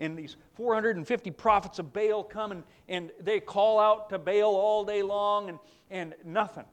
[0.00, 4.84] And these 450 prophets of Baal come and, and they call out to Baal all
[4.84, 5.58] day long and,
[5.90, 6.64] and nothing.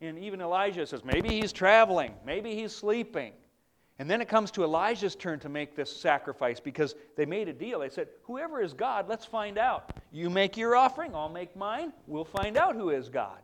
[0.00, 3.32] And even Elijah says, maybe he's traveling, maybe he's sleeping.
[4.00, 7.52] And then it comes to Elijah's turn to make this sacrifice because they made a
[7.52, 7.80] deal.
[7.80, 9.92] They said, Whoever is God, let's find out.
[10.10, 11.92] You make your offering, I'll make mine.
[12.06, 13.42] We'll find out who is God.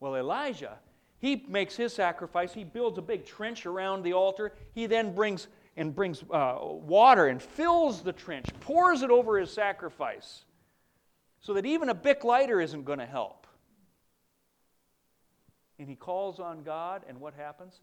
[0.00, 0.80] Well, Elijah,
[1.20, 2.52] he makes his sacrifice.
[2.52, 4.52] He builds a big trench around the altar.
[4.74, 9.52] He then brings and brings uh, water and fills the trench, pours it over his
[9.52, 10.42] sacrifice,
[11.38, 13.46] so that even a Bic lighter isn't going to help.
[15.78, 17.78] And he calls on God, and what happens?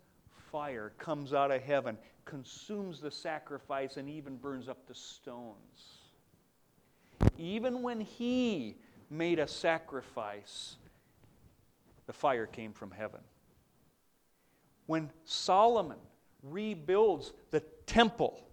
[0.52, 6.00] Fire comes out of heaven, consumes the sacrifice, and even burns up the stones.
[7.38, 8.76] Even when he
[9.10, 10.76] made a sacrifice,
[12.06, 13.22] the fire came from heaven.
[14.86, 15.98] When Solomon
[16.44, 18.48] rebuilds the temple,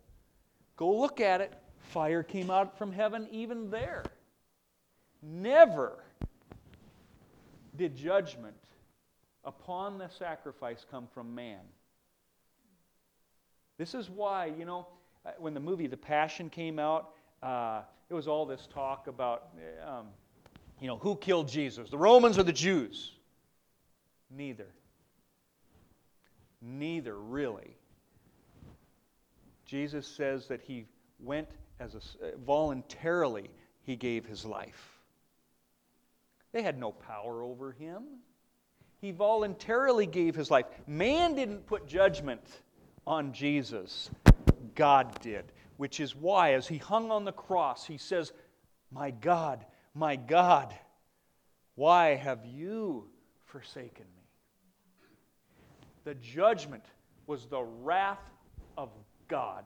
[0.76, 4.04] go look at it, fire came out from heaven even there.
[5.22, 6.04] Never
[7.76, 8.56] did judgment
[9.44, 11.60] upon the sacrifice come from man.
[13.78, 14.86] This is why, you know,
[15.26, 17.10] uh, when the movie The Passion came out,
[17.42, 19.48] uh, it was all this talk about,
[19.86, 20.06] um,
[20.80, 23.12] you know, who killed Jesus, the Romans or the Jews?
[24.30, 24.66] Neither.
[26.62, 27.76] Neither, really.
[29.66, 30.86] Jesus says that he
[31.18, 31.48] went
[31.80, 33.50] as a, uh, voluntarily,
[33.82, 34.98] he gave his life.
[36.52, 38.04] They had no power over him.
[39.00, 40.66] He voluntarily gave his life.
[40.86, 42.40] Man didn't put judgment
[43.06, 44.10] on Jesus,
[44.74, 45.44] God did,
[45.76, 48.32] which is why, as he hung on the cross, he says,
[48.90, 49.64] My God,
[49.94, 50.74] my God,
[51.74, 53.08] why have you
[53.46, 54.22] forsaken me?
[56.04, 56.84] The judgment
[57.26, 58.30] was the wrath
[58.76, 58.90] of
[59.28, 59.64] God.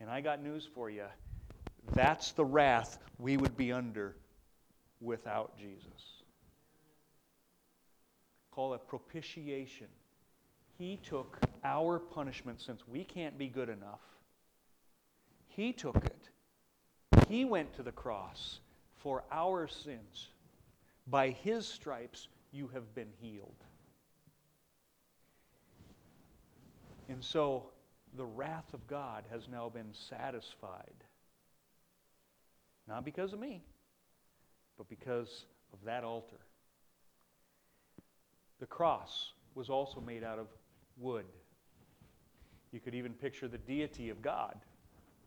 [0.00, 1.04] And I got news for you.
[1.92, 4.16] That's the wrath we would be under
[5.00, 6.22] without Jesus.
[8.50, 9.88] Call it propitiation.
[10.78, 14.00] He took our punishment since we can't be good enough.
[15.48, 16.28] He took it.
[17.28, 18.60] He went to the cross
[18.96, 20.28] for our sins.
[21.06, 23.54] By his stripes, you have been healed.
[27.08, 27.70] And so
[28.16, 31.04] the wrath of God has now been satisfied.
[32.88, 33.62] Not because of me,
[34.76, 36.36] but because of that altar.
[38.58, 40.46] The cross was also made out of
[40.96, 41.24] wood.
[42.72, 44.56] You could even picture the deity of God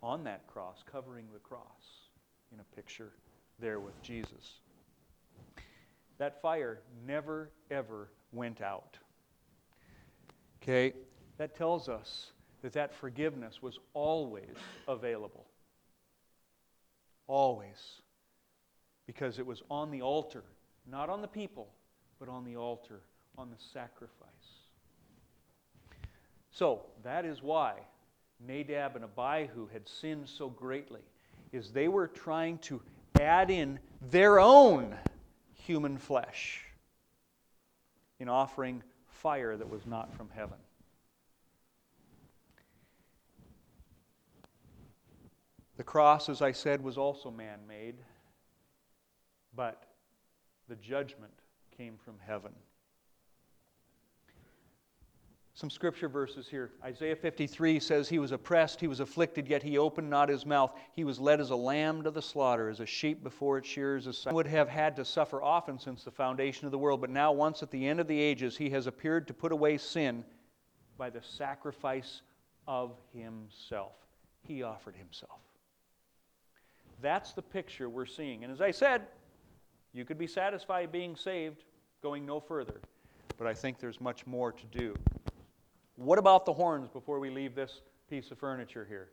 [0.02, 2.10] on that cross, covering the cross
[2.54, 3.12] in a picture
[3.60, 4.60] there with Jesus.
[6.18, 8.98] That fire never, ever went out.
[10.62, 10.94] Okay?
[11.38, 14.56] That tells us that that forgiveness was always
[14.88, 15.46] available.
[17.28, 18.02] Always.
[19.08, 20.44] Because it was on the altar,
[20.90, 21.70] not on the people,
[22.20, 23.02] but on the altar,
[23.38, 24.29] on the sacrifice.
[26.52, 27.76] So, that is why
[28.40, 31.02] Nadab and Abihu had sinned so greatly,
[31.52, 32.82] is they were trying to
[33.20, 34.96] add in their own
[35.54, 36.66] human flesh
[38.20, 40.58] in offering fire that was not from heaven.
[45.78, 47.96] The cross, as I said, was also man made,
[49.56, 49.84] but
[50.68, 51.32] the judgment
[51.78, 52.52] came from heaven.
[55.60, 56.72] Some scripture verses here.
[56.86, 60.72] Isaiah 53 says, He was oppressed, he was afflicted, yet he opened not his mouth.
[60.94, 64.08] He was led as a lamb to the slaughter, as a sheep before its shears
[64.08, 64.26] is.
[64.32, 67.62] Would have had to suffer often since the foundation of the world, but now, once
[67.62, 70.24] at the end of the ages, he has appeared to put away sin
[70.98, 72.22] by the sacrifice
[72.66, 73.98] of himself.
[74.48, 75.42] He offered himself.
[77.02, 78.46] That's the picture we're seeing.
[78.46, 79.08] And as I said,
[79.92, 81.66] you could be satisfied being saved,
[82.02, 82.80] going no further.
[83.38, 84.96] But I think there's much more to do.
[86.00, 89.10] What about the horns before we leave this piece of furniture here?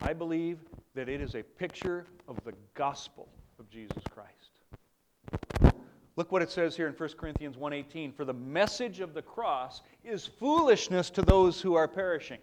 [0.00, 0.58] I believe
[0.94, 5.74] that it is a picture of the gospel of Jesus Christ.
[6.16, 9.82] Look what it says here in 1 Corinthians 1:18, for the message of the cross
[10.02, 12.40] is foolishness to those who are perishing.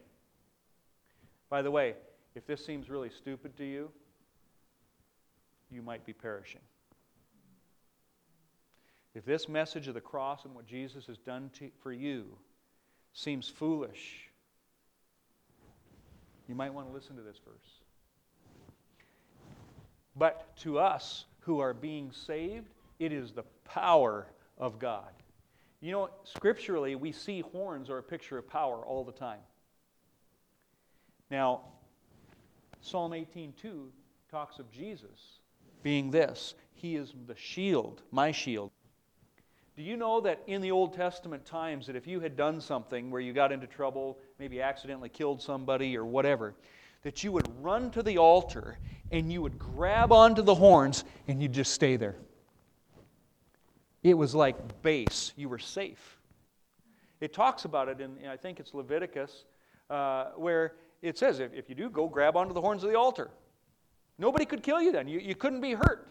[1.50, 1.95] By the way,
[2.36, 3.91] if this seems really stupid to you,
[5.72, 6.62] you might be perishing.
[9.15, 12.38] If this message of the cross and what Jesus has done to, for you
[13.19, 14.29] seems foolish,
[16.47, 17.82] you might want to listen to this verse.
[20.15, 24.27] But to us who are being saved, it is the power
[24.58, 25.12] of God.
[25.82, 29.39] You know, scripturally, we see horns are a picture of power all the time.
[31.29, 31.62] Now,
[32.82, 33.91] Psalm 18:2
[34.32, 35.39] talks of Jesus
[35.84, 38.71] being this He is the shield, my shield.
[39.79, 43.09] Do you know that in the Old Testament times, that if you had done something
[43.09, 46.53] where you got into trouble, maybe accidentally killed somebody or whatever,
[47.03, 48.77] that you would run to the altar
[49.13, 52.17] and you would grab onto the horns and you'd just stay there?
[54.03, 55.31] It was like base.
[55.37, 56.19] You were safe.
[57.21, 59.45] It talks about it in, I think it's Leviticus,
[59.89, 62.97] uh, where it says if, if you do, go grab onto the horns of the
[62.97, 63.31] altar.
[64.17, 65.07] Nobody could kill you then.
[65.07, 66.09] You, you couldn't be hurt.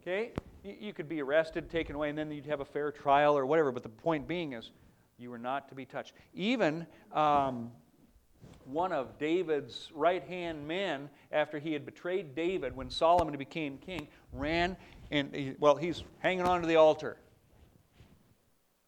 [0.00, 0.30] Okay?
[0.64, 3.72] You, could be arrested, taken away, and then you'd have a fair trial or whatever.
[3.72, 4.70] But the point being is,
[5.18, 6.14] you were not to be touched.
[6.34, 7.72] Even um,
[8.64, 14.06] one of David's right hand men, after he had betrayed David when Solomon became king,
[14.32, 14.76] ran
[15.12, 17.18] and, well, he's hanging on to the altar.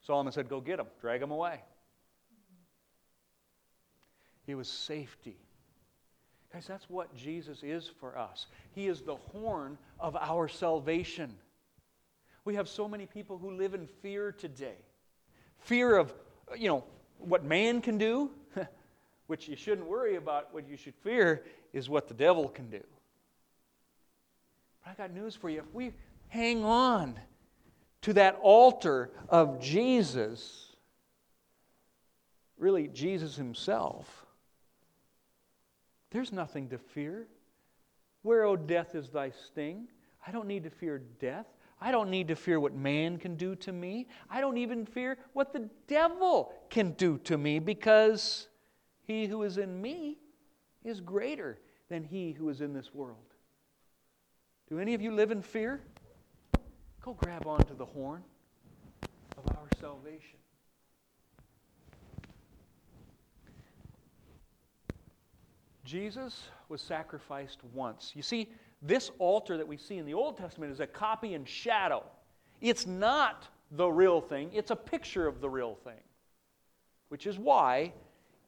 [0.01, 1.61] Solomon said, Go get him, drag him away.
[4.47, 5.37] It was safety.
[6.53, 8.47] Guys, that's what Jesus is for us.
[8.75, 11.35] He is the horn of our salvation.
[12.45, 14.77] We have so many people who live in fear today.
[15.61, 16.15] Fear of,
[16.57, 16.85] you know,
[17.19, 18.31] what man can do,
[19.29, 20.53] which you shouldn't worry about.
[20.53, 22.83] What you should fear is what the devil can do.
[24.85, 25.61] But I got news for you.
[25.61, 25.93] If we
[26.29, 27.19] hang on
[28.03, 30.77] to that altar of Jesus,
[32.59, 34.27] really Jesus himself,
[36.11, 37.27] there's nothing to fear.
[38.21, 39.89] Where, O oh, death, is thy sting?
[40.27, 41.47] I don't need to fear death.
[41.85, 44.09] I don't need to fear what man can do to me.
[44.31, 48.49] I don't even fear what the devil can do to me because
[49.03, 50.17] he who is in me
[50.83, 51.59] is greater
[51.91, 53.35] than he who is in this world.
[54.71, 55.83] Do any of you live in fear?
[57.03, 58.25] Go grab onto the horn
[59.37, 60.39] of our salvation.
[65.85, 68.13] Jesus was sacrificed once.
[68.15, 68.49] You see,
[68.85, 72.05] this altar that we see in the Old Testament is a copy and shadow.
[72.61, 76.01] It's not the real thing, it's a picture of the real thing.
[77.09, 77.93] Which is why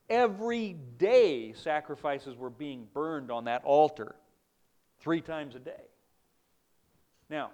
[0.08, 4.14] every day sacrifices were being burned on that altar
[5.00, 5.72] three times a day.
[7.28, 7.50] Now,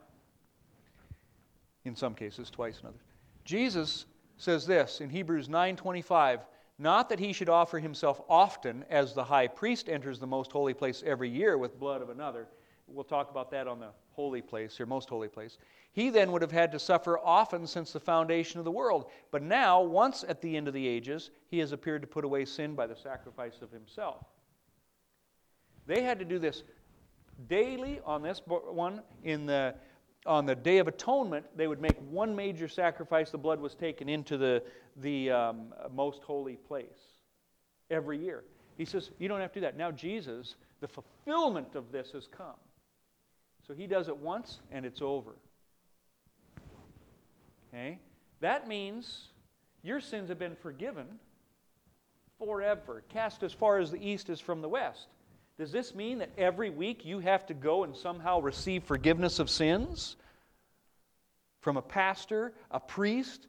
[1.85, 3.01] in some cases, twice in others.
[3.45, 4.07] Jesus
[4.37, 6.41] says this in Hebrews 9:25,
[6.79, 10.75] not that he should offer himself often as the high priest enters the most holy
[10.75, 12.49] place every year with blood of another.
[12.87, 15.59] We'll talk about that on the holy place, your most holy place.
[15.93, 19.11] He then would have had to suffer often since the foundation of the world.
[19.31, 22.45] But now, once at the end of the ages, he has appeared to put away
[22.45, 24.25] sin by the sacrifice of himself.
[25.87, 26.63] They had to do this
[27.49, 29.75] daily on this one in the
[30.25, 34.09] on the day of atonement they would make one major sacrifice the blood was taken
[34.09, 34.63] into the,
[34.99, 37.17] the um, most holy place
[37.91, 38.45] every year
[38.77, 42.29] he says you don't have to do that now jesus the fulfillment of this has
[42.29, 42.55] come
[43.73, 45.31] so he does it once and it's over
[47.73, 47.99] okay
[48.41, 49.29] that means
[49.83, 51.07] your sins have been forgiven
[52.39, 55.07] forever cast as far as the east is from the west
[55.57, 59.51] does this mean that every week you have to go and somehow receive forgiveness of
[59.51, 60.17] sins?
[61.61, 63.47] From a pastor, a priest,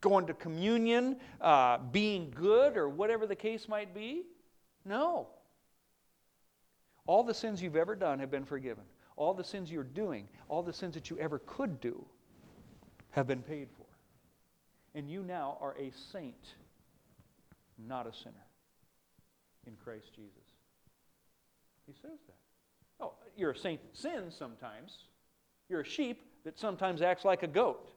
[0.00, 4.22] going to communion, uh, being good, or whatever the case might be?
[4.84, 5.28] No.
[7.06, 8.84] All the sins you've ever done have been forgiven.
[9.16, 12.04] All the sins you're doing, all the sins that you ever could do,
[13.10, 13.86] have been paid for.
[14.94, 16.54] And you now are a saint,
[17.86, 18.34] not a sinner,
[19.66, 20.32] in Christ Jesus.
[21.86, 22.36] He says that.
[23.00, 24.98] Oh, you're a saint that sins sometimes.
[25.68, 27.90] You're a sheep that sometimes acts like a goat.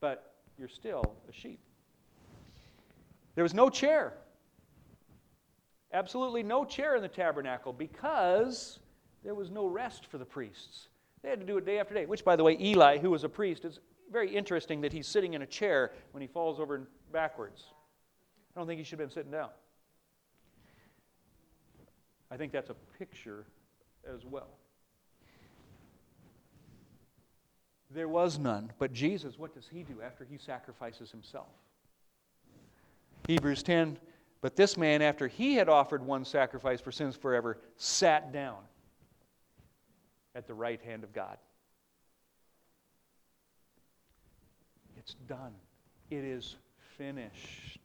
[0.00, 1.60] But you're still a sheep.
[3.34, 4.12] There was no chair.
[5.92, 8.78] Absolutely no chair in the tabernacle because
[9.24, 10.88] there was no rest for the priests.
[11.22, 13.24] They had to do it day after day, which, by the way, Eli, who was
[13.24, 13.80] a priest, is
[14.10, 17.64] very interesting that he's sitting in a chair when he falls over backwards.
[18.54, 19.50] I don't think he should have been sitting down.
[22.30, 23.44] I think that's a picture
[24.12, 24.48] as well.
[27.92, 28.72] There was none.
[28.78, 31.48] But Jesus, what does he do after he sacrifices himself?
[33.26, 33.98] Hebrews 10
[34.42, 38.58] But this man, after he had offered one sacrifice for sins forever, sat down
[40.34, 41.36] at the right hand of God.
[44.96, 45.52] It's done,
[46.10, 46.56] it is
[46.96, 47.80] finished.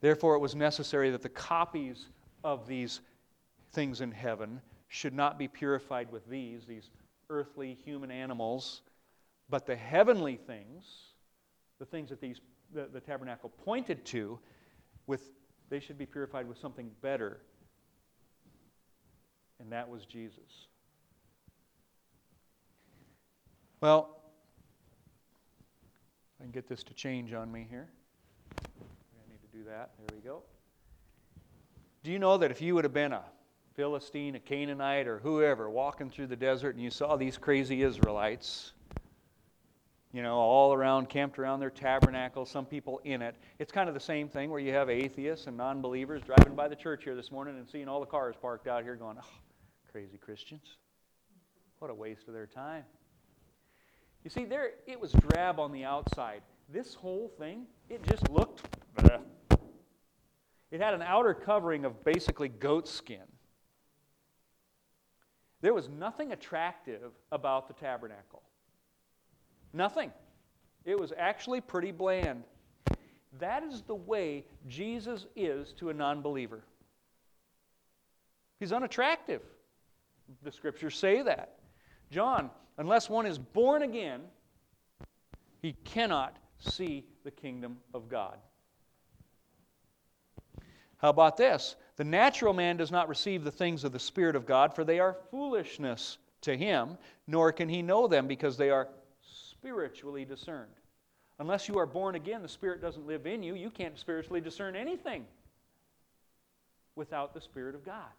[0.00, 2.06] Therefore, it was necessary that the copies
[2.44, 3.00] of these
[3.72, 6.90] things in heaven should not be purified with these, these
[7.28, 8.82] earthly human animals,
[9.48, 10.86] but the heavenly things,
[11.78, 12.40] the things that these,
[12.72, 14.38] the, the tabernacle pointed to,
[15.06, 15.22] with,
[15.68, 17.40] they should be purified with something better.
[19.60, 20.66] And that was Jesus.
[23.80, 24.16] Well,
[26.40, 27.88] I can get this to change on me here.
[28.52, 29.90] I need to do that.
[29.98, 30.42] There we go.
[32.02, 33.22] Do you know that if you would have been a
[33.74, 38.72] Philistine, a Canaanite, or whoever walking through the desert and you saw these crazy Israelites,
[40.12, 43.36] you know, all around, camped around their tabernacle, some people in it.
[43.58, 46.68] It's kind of the same thing where you have atheists and non believers driving by
[46.68, 49.38] the church here this morning and seeing all the cars parked out here going, oh,
[49.90, 50.76] crazy Christians.
[51.78, 52.84] What a waste of their time.
[54.24, 56.42] You see, there it was drab on the outside.
[56.68, 58.62] This whole thing, it just looked
[58.96, 59.20] bleh,
[60.70, 63.22] it had an outer covering of basically goat skin.
[65.60, 68.42] There was nothing attractive about the tabernacle.
[69.72, 70.12] Nothing.
[70.84, 72.44] It was actually pretty bland.
[73.38, 76.62] That is the way Jesus is to a non believer.
[78.58, 79.42] He's unattractive.
[80.42, 81.56] The scriptures say that.
[82.10, 84.22] John, unless one is born again,
[85.60, 88.38] he cannot see the kingdom of God.
[90.98, 91.76] How about this?
[91.96, 94.98] The natural man does not receive the things of the Spirit of God, for they
[94.98, 96.96] are foolishness to him,
[97.26, 98.88] nor can he know them because they are
[99.66, 100.70] spiritually discerned.
[101.40, 103.56] Unless you are born again, the Spirit doesn't live in you.
[103.56, 105.24] You can't spiritually discern anything
[106.94, 108.12] without the Spirit of God.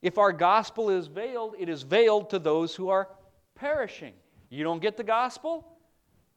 [0.00, 3.08] If our gospel is veiled, it is veiled to those who are
[3.56, 4.12] perishing.
[4.48, 5.66] You don't get the gospel?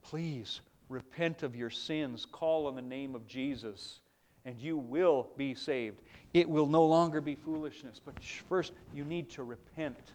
[0.02, 4.00] Please repent of your sins, call on the name of Jesus,
[4.46, 6.02] and you will be saved.
[6.34, 8.16] It will no longer be foolishness, but
[8.50, 10.14] first you need to repent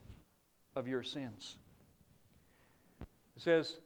[0.74, 1.57] of your sins.
[3.39, 3.76] It says,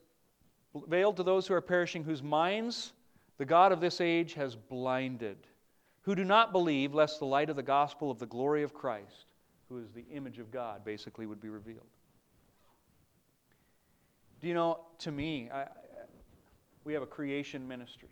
[0.88, 2.94] Veiled to those who are perishing, whose minds
[3.36, 5.36] the God of this age has blinded,
[6.00, 9.26] who do not believe, lest the light of the gospel of the glory of Christ,
[9.68, 11.86] who is the image of God, basically would be revealed.
[14.40, 15.66] Do you know, to me, I,
[16.84, 18.08] we have a creation ministry.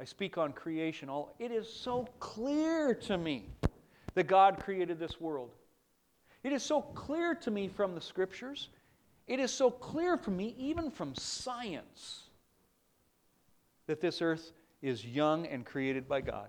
[0.00, 1.08] I speak on creation.
[1.08, 3.44] All it is so clear to me
[4.14, 5.50] that God created this world.
[6.42, 8.70] It is so clear to me from the scriptures
[9.26, 12.24] it is so clear for me, even from science,
[13.86, 16.48] that this earth is young and created by God.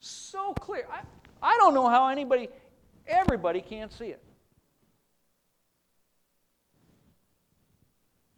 [0.00, 0.86] So clear.
[0.90, 1.00] I,
[1.42, 2.48] I don't know how anybody,
[3.06, 4.22] everybody can't see it.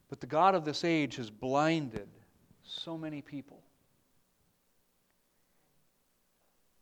[0.09, 2.09] But the God of this age has blinded
[2.62, 3.61] so many people.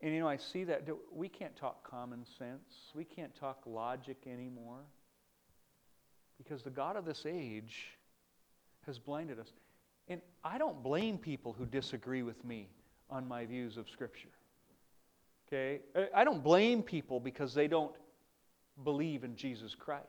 [0.01, 2.91] And you know, I see that we can't talk common sense.
[2.95, 4.81] We can't talk logic anymore.
[6.43, 7.99] Because the God of this age
[8.87, 9.53] has blinded us.
[10.09, 12.69] And I don't blame people who disagree with me
[13.09, 14.29] on my views of Scripture.
[15.47, 15.81] Okay?
[16.15, 17.95] I don't blame people because they don't
[18.83, 20.07] believe in Jesus Christ.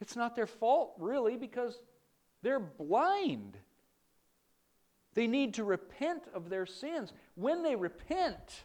[0.00, 1.80] It's not their fault, really, because
[2.42, 3.56] they're blind.
[5.14, 7.12] They need to repent of their sins.
[7.34, 8.64] When they repent,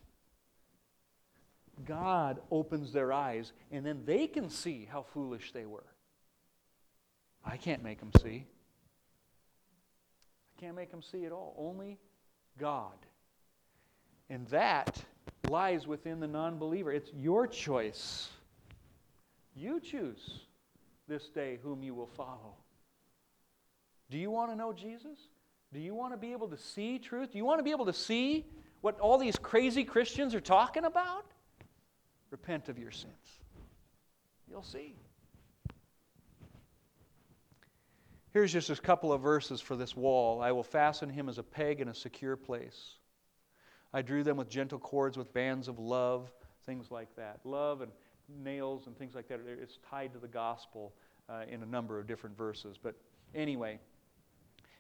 [1.86, 5.84] God opens their eyes, and then they can see how foolish they were.
[7.46, 8.46] I can't make them see.
[10.58, 11.56] I can't make them see at all.
[11.58, 11.98] Only
[12.58, 12.98] God.
[14.30, 15.04] And that
[15.50, 16.92] lies within the non believer.
[16.92, 18.30] It's your choice.
[19.56, 20.42] You choose
[21.08, 22.56] this day whom you will follow.
[24.10, 25.18] Do you want to know Jesus?
[25.74, 27.32] Do you want to be able to see truth?
[27.32, 28.46] Do you want to be able to see
[28.82, 31.26] what all these crazy Christians are talking about?
[32.30, 33.14] Repent of your sins.
[34.50, 34.96] You'll see.
[38.38, 40.44] Here's just a couple of verses for this wall.
[40.44, 42.98] I will fasten him as a peg in a secure place.
[43.92, 46.32] I drew them with gentle cords, with bands of love,
[46.64, 47.40] things like that.
[47.46, 47.92] Love and
[48.44, 49.40] nails and things like that.
[49.48, 50.94] It's tied to the gospel
[51.28, 52.78] uh, in a number of different verses.
[52.78, 52.94] But
[53.34, 53.80] anyway,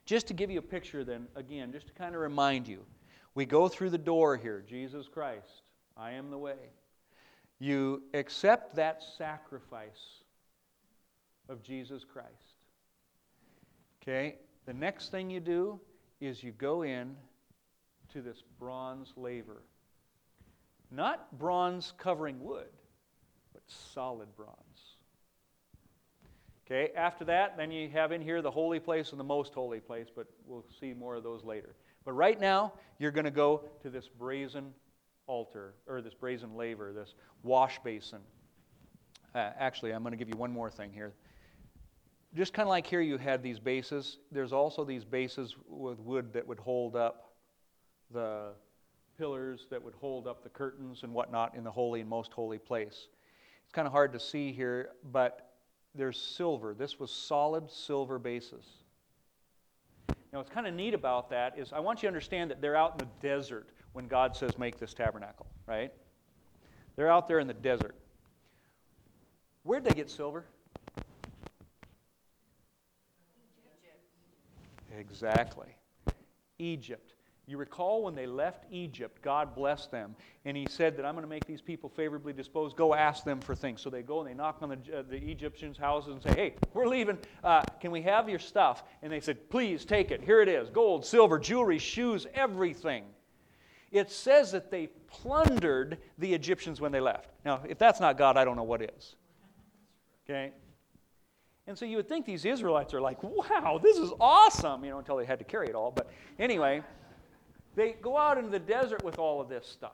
[0.05, 2.85] just to give you a picture, then, again, just to kind of remind you,
[3.33, 5.63] we go through the door here Jesus Christ,
[5.97, 6.69] I am the way.
[7.57, 10.21] You accept that sacrifice
[11.49, 12.56] of Jesus Christ.
[14.07, 14.35] Okay?
[14.65, 15.79] The next thing you do
[16.21, 17.15] is you go in
[18.13, 19.63] to this bronze laver.
[20.91, 22.69] Not bronze covering wood,
[23.53, 24.55] but solid bronze.
[26.65, 29.79] Okay, after that, then you have in here the holy place and the most holy
[29.79, 31.75] place, but we'll see more of those later.
[32.03, 34.73] But right now, you're going to go to this brazen
[35.27, 38.19] altar, or this brazen laver, this wash basin.
[39.35, 41.13] Uh, actually, I'm going to give you one more thing here
[42.35, 46.33] just kind of like here you had these bases, there's also these bases with wood
[46.33, 47.33] that would hold up
[48.11, 48.49] the
[49.17, 52.57] pillars, that would hold up the curtains and whatnot in the holy and most holy
[52.57, 53.07] place.
[53.63, 55.51] It's kind of hard to see here, but
[55.95, 56.73] there's silver.
[56.73, 58.65] This was solid silver bases.
[60.31, 62.75] Now, what's kind of neat about that is I want you to understand that they're
[62.75, 65.91] out in the desert when God says, make this tabernacle, right?
[66.95, 67.95] They're out there in the desert.
[69.63, 70.45] Where'd they get silver?
[74.97, 75.67] Exactly.
[76.59, 77.13] Egypt.
[77.49, 81.23] You recall when they left Egypt, God blessed them, and He said that I'm going
[81.23, 82.75] to make these people favorably disposed.
[82.75, 83.81] Go ask them for things.
[83.81, 86.55] So they go and they knock on the, uh, the Egyptians' houses and say, Hey,
[86.73, 87.17] we're leaving.
[87.45, 88.83] Uh, can we have your stuff?
[89.01, 90.21] And they said, Please take it.
[90.21, 93.05] Here it is gold, silver, jewelry, shoes, everything.
[93.91, 97.29] It says that they plundered the Egyptians when they left.
[97.45, 99.15] Now, if that's not God, I don't know what is.
[100.29, 100.51] Okay?
[101.67, 104.99] And so you would think these Israelites are like, wow, this is awesome, you know,
[104.99, 105.91] until they had to carry it all.
[105.91, 106.09] But
[106.39, 106.81] anyway,
[107.75, 109.91] they go out into the desert with all of this stuff.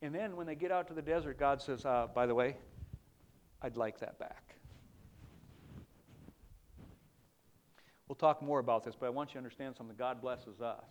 [0.00, 2.56] And then when they get out to the desert, God says, uh, by the way,
[3.60, 4.54] I'd like that back.
[8.08, 9.96] We'll talk more about this, but I want you to understand something.
[9.96, 10.84] God blesses us.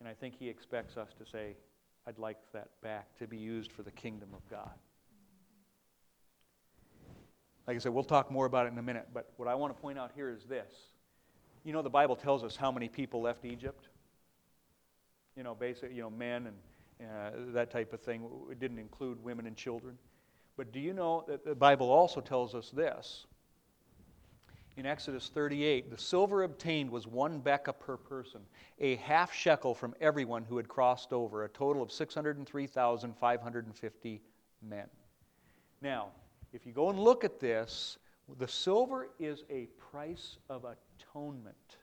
[0.00, 1.56] And I think He expects us to say,
[2.06, 4.74] I'd like that back to be used for the kingdom of God.
[7.66, 9.74] Like I said, we'll talk more about it in a minute, but what I want
[9.74, 10.72] to point out here is this.
[11.64, 13.88] You know, the Bible tells us how many people left Egypt.
[15.36, 16.56] You know, basically, you know, men and
[17.00, 18.28] uh, that type of thing.
[18.50, 19.98] It didn't include women and children.
[20.56, 23.26] But do you know that the Bible also tells us this?
[24.76, 28.40] In Exodus 38, the silver obtained was one beka per person,
[28.80, 34.20] a half shekel from everyone who had crossed over, a total of 603,550
[34.62, 34.86] men.
[35.80, 36.08] Now,
[36.54, 37.98] if you go and look at this,
[38.38, 41.76] the silver is a price of atonement.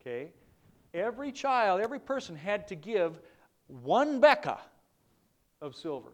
[0.00, 0.32] Okay?
[0.94, 3.20] Every child, every person had to give
[3.66, 4.58] one beka
[5.60, 6.10] of silver.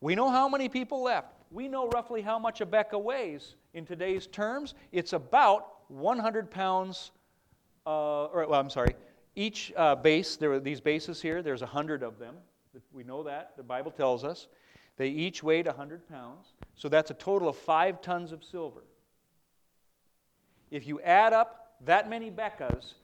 [0.00, 1.34] We know how many people left.
[1.50, 4.74] We know roughly how much a beka weighs in today's terms.
[4.92, 7.10] It's about 100 pounds,
[7.84, 8.94] uh, or well, I'm sorry,
[9.34, 12.36] each uh, base, there are these bases here, there's 100 of them.
[12.92, 13.56] We know that.
[13.56, 14.48] The Bible tells us.
[14.96, 16.46] They each weighed 100 pounds.
[16.74, 18.84] So that's a total of five tons of silver.
[20.70, 22.94] If you add up that many bekas,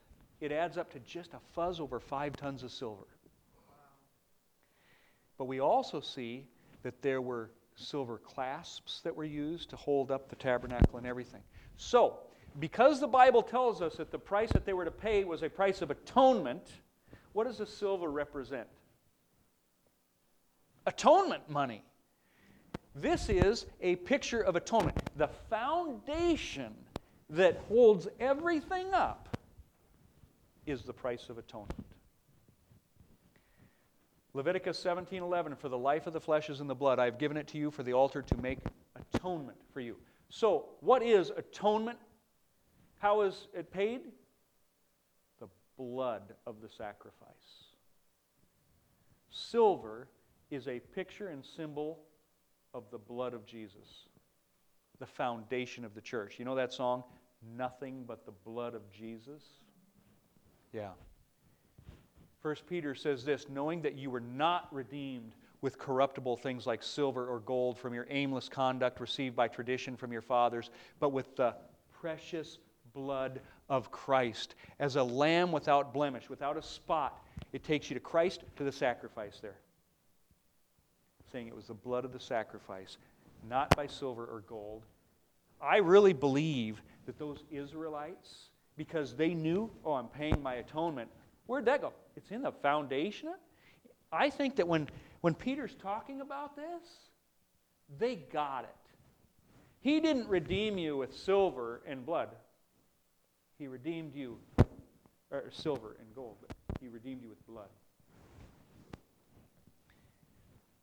[0.41, 3.07] it adds up to just a fuzz over five tons of silver.
[5.39, 6.47] But we also see
[6.83, 11.43] that there were silver clasps that were used to hold up the tabernacle and everything.
[11.77, 12.19] So,
[12.61, 15.49] because the Bible tells us that the price that they were to pay was a
[15.49, 16.71] price of atonement,
[17.33, 18.69] what does the silver represent?
[20.87, 21.85] Atonement money.
[22.95, 24.99] This is a picture of atonement.
[25.17, 26.75] The foundation
[27.31, 29.37] that holds everything up
[30.67, 31.87] is the price of atonement.
[34.35, 37.37] Leviticus 17:11 for the life of the flesh is in the blood I have given
[37.37, 38.59] it to you for the altar to make
[38.95, 39.99] atonement for you.
[40.31, 41.99] So, what is atonement?
[42.99, 44.13] How is it paid?
[45.41, 47.75] The blood of the sacrifice.
[49.31, 50.09] Silver
[50.53, 51.99] is a picture and symbol
[52.75, 54.07] of the blood of Jesus,
[54.99, 56.39] the foundation of the church.
[56.39, 57.05] You know that song,
[57.57, 59.43] Nothing But the Blood of Jesus?
[60.73, 60.91] Yeah.
[62.41, 65.33] First Peter says this knowing that you were not redeemed
[65.63, 70.13] with corruptible things like silver or gold from your aimless conduct received by tradition from
[70.13, 71.55] your fathers, but with the
[71.99, 72.59] precious
[72.93, 73.41] blood
[73.71, 74.57] of Christ.
[74.81, 77.25] As a lamb without blemish, without a spot,
[77.55, 79.57] it takes you to Christ to the sacrifice there
[81.33, 82.99] saying it was the blood of the sacrifice,
[83.49, 84.83] not by silver or gold.
[85.61, 91.09] I really believe that those Israelites, because they knew, oh, I'm paying my atonement,
[91.47, 91.93] where'd that go?
[92.17, 93.35] It's in the foundation.
[94.13, 94.89] I think that when,
[95.23, 96.83] when Peter's talking about this,
[97.99, 98.77] they got it.
[99.81, 102.29] He didn't redeem you with silver and blood.
[103.59, 104.39] He redeemed you,
[105.31, 107.69] or silver and gold, but he redeemed you with blood.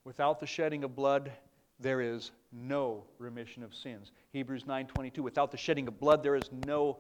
[0.10, 1.32] Without the shedding of blood,
[1.80, 4.12] there is no remission of sins.
[4.32, 5.22] Hebrews 9:22.
[5.22, 6.98] Without the shedding of blood, there is no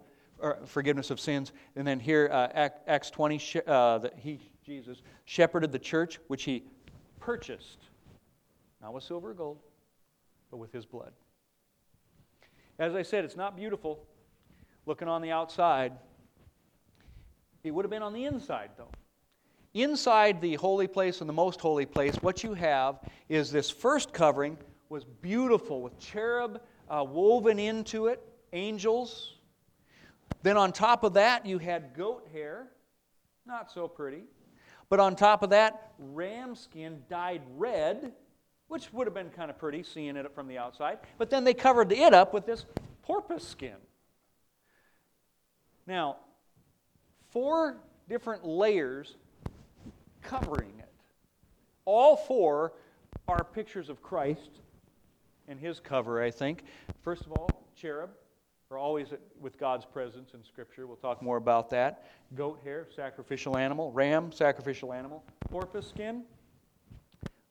[0.67, 1.51] forgiveness of sins.
[1.75, 6.63] And then here, uh, Acts 20, uh, that he, Jesus, shepherded the church, which he
[7.19, 7.79] purchased,
[8.79, 9.57] not with silver or gold,
[10.51, 11.11] but with his blood.
[12.77, 14.05] As I said, it's not beautiful
[14.85, 15.93] looking on the outside.
[17.63, 18.91] It would have been on the inside, though.
[19.79, 22.99] Inside the holy place and the most holy place, what you have
[23.29, 24.57] is this first covering
[24.89, 26.59] was beautiful with cherub
[26.89, 28.21] uh, woven into it,
[28.51, 29.35] angels.
[30.43, 32.67] Then on top of that, you had goat hair,
[33.45, 34.23] not so pretty.
[34.89, 38.11] But on top of that, ram skin dyed red,
[38.67, 40.99] which would have been kind of pretty seeing it from the outside.
[41.17, 42.65] But then they covered it up with this
[43.01, 43.77] porpoise skin.
[45.87, 46.17] Now,
[47.29, 47.77] four
[48.09, 49.15] different layers
[50.29, 50.89] covering it.
[51.85, 52.73] All four
[53.27, 54.61] are pictures of Christ
[55.47, 56.63] and his cover, I think.
[57.01, 58.11] First of all, cherub
[58.69, 59.07] are always
[59.41, 60.85] with God's presence in Scripture.
[60.85, 62.05] We'll talk more about that.
[62.35, 63.91] Goat hair, sacrificial animal.
[63.91, 65.23] Ram, sacrificial animal.
[65.49, 66.23] Porpoise skin.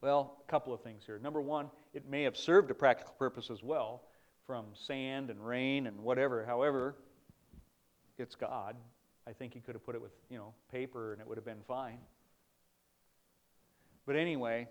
[0.00, 1.18] Well, a couple of things here.
[1.18, 4.02] Number one, it may have served a practical purpose as well,
[4.46, 6.44] from sand and rain and whatever.
[6.46, 6.94] However,
[8.16, 8.76] it's God.
[9.26, 11.44] I think he could have put it with, you know, paper and it would have
[11.44, 11.98] been fine.
[14.08, 14.66] But anyway,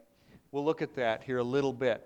[0.52, 2.04] we'll look at that here a little bit.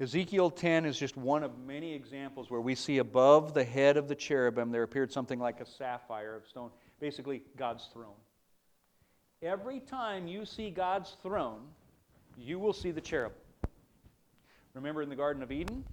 [0.00, 4.08] Ezekiel 10 is just one of many examples where we see above the head of
[4.08, 8.16] the cherubim there appeared something like a sapphire of stone, basically God's throne.
[9.42, 11.60] Every time you see God's throne,
[12.38, 13.32] you will see the cherub.
[14.72, 15.84] Remember in the Garden of Eden?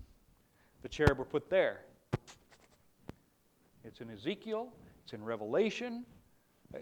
[0.81, 1.81] The cherub were put there.
[3.83, 4.69] It's in Ezekiel,
[5.03, 6.05] it's in Revelation,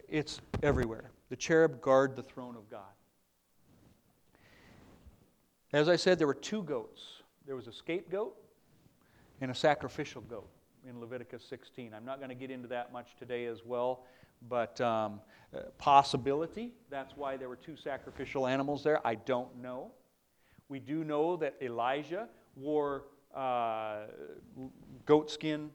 [0.07, 1.09] it's everywhere.
[1.29, 2.93] The cherub guard the throne of God.
[5.75, 7.01] As I said, there were two goats
[7.45, 8.33] there was a scapegoat
[9.41, 10.49] and a sacrificial goat
[10.87, 11.93] in Leviticus 16.
[11.93, 14.05] I'm not going to get into that much today as well,
[14.47, 15.19] but um,
[15.53, 16.71] uh, possibility.
[16.89, 19.05] That's why there were two sacrificial animals there.
[19.05, 19.91] I don't know.
[20.69, 23.03] We do know that Elijah wore
[23.35, 24.03] uh,
[25.05, 25.69] goat skin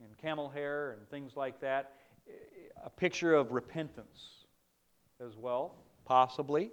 [0.00, 1.92] and camel hair and things like that.
[2.82, 4.46] A picture of repentance
[5.20, 5.74] as well,
[6.06, 6.72] possibly.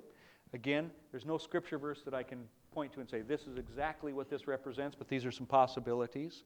[0.54, 4.14] Again, there's no scripture verse that I can point to and say, this is exactly
[4.14, 6.43] what this represents, but these are some possibilities.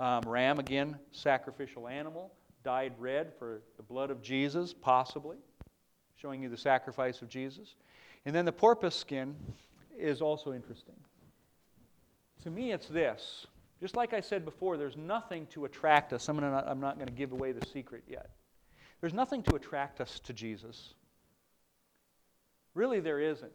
[0.00, 2.32] Um, ram, again, sacrificial animal,
[2.64, 5.36] dyed red for the blood of Jesus, possibly,
[6.16, 7.74] showing you the sacrifice of Jesus.
[8.24, 9.34] And then the porpoise skin
[9.98, 10.94] is also interesting.
[12.44, 13.46] To me, it's this.
[13.80, 16.28] Just like I said before, there's nothing to attract us.
[16.28, 18.30] I'm, I'm not going to give away the secret yet.
[19.00, 20.94] There's nothing to attract us to Jesus.
[22.74, 23.52] Really, there isn't.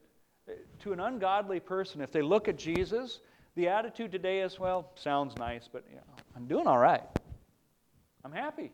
[0.48, 3.20] Uh, to an ungodly person, if they look at Jesus,
[3.56, 6.02] the attitude today is, well, sounds nice, but you know,
[6.36, 7.04] I'm doing all right.
[8.24, 8.72] I'm happy.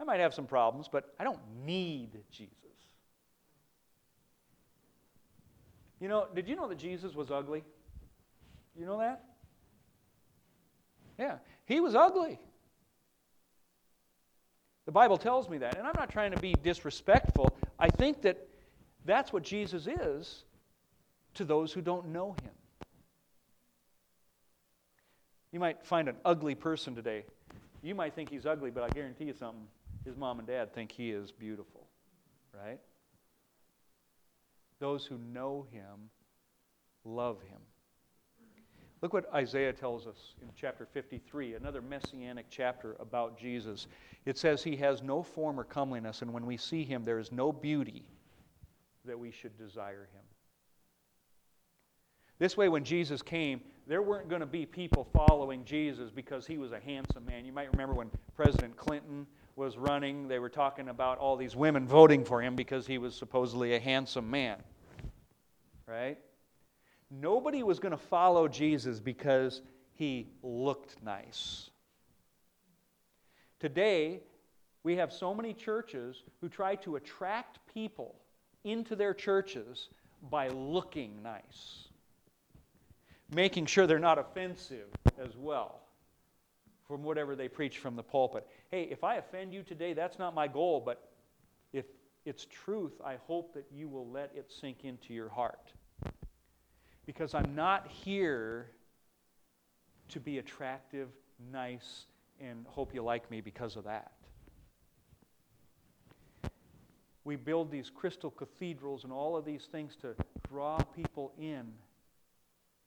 [0.00, 2.54] I might have some problems, but I don't need Jesus.
[6.00, 7.62] You know, did you know that Jesus was ugly?
[8.76, 9.24] You know that?
[11.18, 12.40] Yeah, he was ugly.
[14.86, 15.78] The Bible tells me that.
[15.78, 17.56] And I'm not trying to be disrespectful.
[17.78, 18.48] I think that
[19.04, 20.44] that's what Jesus is
[21.34, 22.52] to those who don't know him.
[25.52, 27.24] You might find an ugly person today.
[27.82, 29.66] You might think he's ugly, but I guarantee you something.
[30.04, 31.86] His mom and dad think he is beautiful,
[32.52, 32.80] right?
[34.80, 36.10] Those who know him
[37.04, 37.60] love him.
[39.02, 43.86] Look what Isaiah tells us in chapter 53, another messianic chapter about Jesus.
[44.24, 47.30] It says, He has no form or comeliness, and when we see him, there is
[47.30, 48.06] no beauty
[49.04, 50.22] that we should desire him.
[52.38, 56.58] This way, when Jesus came, there weren't going to be people following Jesus because he
[56.58, 57.44] was a handsome man.
[57.44, 59.26] You might remember when President Clinton
[59.56, 63.14] was running, they were talking about all these women voting for him because he was
[63.14, 64.56] supposedly a handsome man.
[65.86, 66.18] Right?
[67.10, 69.62] Nobody was going to follow Jesus because
[69.94, 71.70] he looked nice.
[73.60, 74.20] Today,
[74.82, 78.16] we have so many churches who try to attract people
[78.64, 79.88] into their churches
[80.30, 81.88] by looking nice,
[83.32, 84.88] making sure they're not offensive
[85.18, 85.80] as well
[86.88, 88.46] from whatever they preach from the pulpit.
[88.70, 91.10] Hey, if I offend you today, that's not my goal, but
[91.72, 91.84] if
[92.24, 95.72] it's truth, I hope that you will let it sink into your heart.
[97.06, 98.70] Because I'm not here
[100.08, 101.08] to be attractive,
[101.52, 102.06] nice,
[102.40, 104.13] and hope you like me because of that
[107.24, 110.14] we build these crystal cathedrals and all of these things to
[110.48, 111.64] draw people in.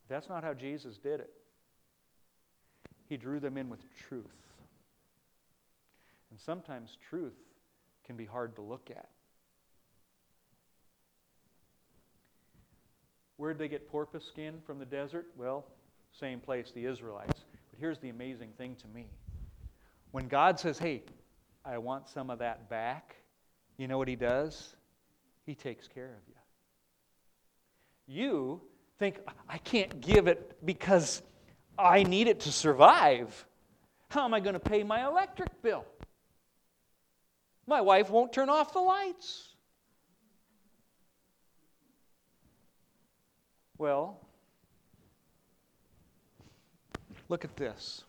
[0.10, 1.32] That's not how Jesus did it.
[3.10, 4.26] He drew them in with truth.
[6.30, 7.34] And sometimes truth
[8.06, 9.10] can be hard to look at.
[13.38, 15.28] Where did they get porpoise skin from the desert?
[15.38, 15.66] Well,
[16.12, 17.46] same place, the Israelites.
[17.72, 19.08] But here's the amazing thing to me.
[20.12, 21.04] When God says, hey,
[21.64, 23.17] I want some of that back,
[23.78, 24.76] you know what he does?
[25.46, 26.34] He takes care of you.
[28.08, 28.62] You
[28.98, 31.22] think, I can't give it because
[31.78, 33.46] I need it to survive.
[34.10, 35.86] How am I going to pay my electric bill?
[37.68, 39.50] My wife won't turn off the lights.
[43.78, 44.20] Well,
[47.30, 48.04] look at this.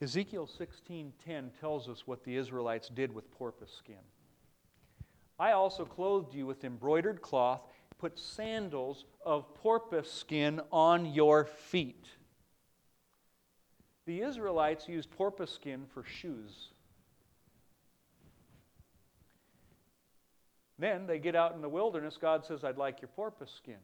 [0.00, 4.02] Ezekiel 16:10 tells us what the Israelites did with porpoise skin.
[5.38, 7.62] I also clothed you with embroidered cloth,
[7.98, 12.06] put sandals of porpoise skin on your feet.
[14.06, 16.70] The Israelites used porpoise skin for shoes.
[20.78, 22.18] Then they get out in the wilderness.
[22.20, 23.78] God says, I'd like your porpoise skin.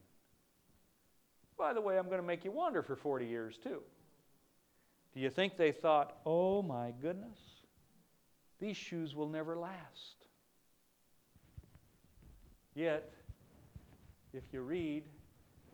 [1.57, 3.81] By the way, I'm going to make you wander for 40 years too.
[5.13, 7.37] Do you think they thought, oh my goodness,
[8.59, 10.27] these shoes will never last?
[12.73, 13.11] Yet,
[14.33, 15.03] if you read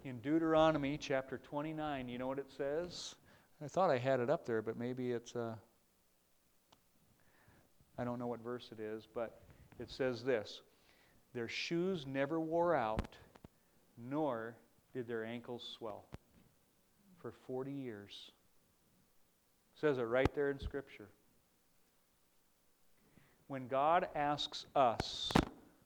[0.03, 3.13] in Deuteronomy chapter 29, you know what it says?
[3.63, 5.53] I thought I had it up there, but maybe it's, uh,
[7.99, 9.41] I don't know what verse it is, but
[9.79, 10.61] it says this
[11.35, 13.15] Their shoes never wore out,
[13.97, 14.55] nor
[14.93, 16.05] did their ankles swell
[17.21, 18.31] for 40 years
[19.79, 21.07] says it right there in Scripture.
[23.47, 25.31] When God asks us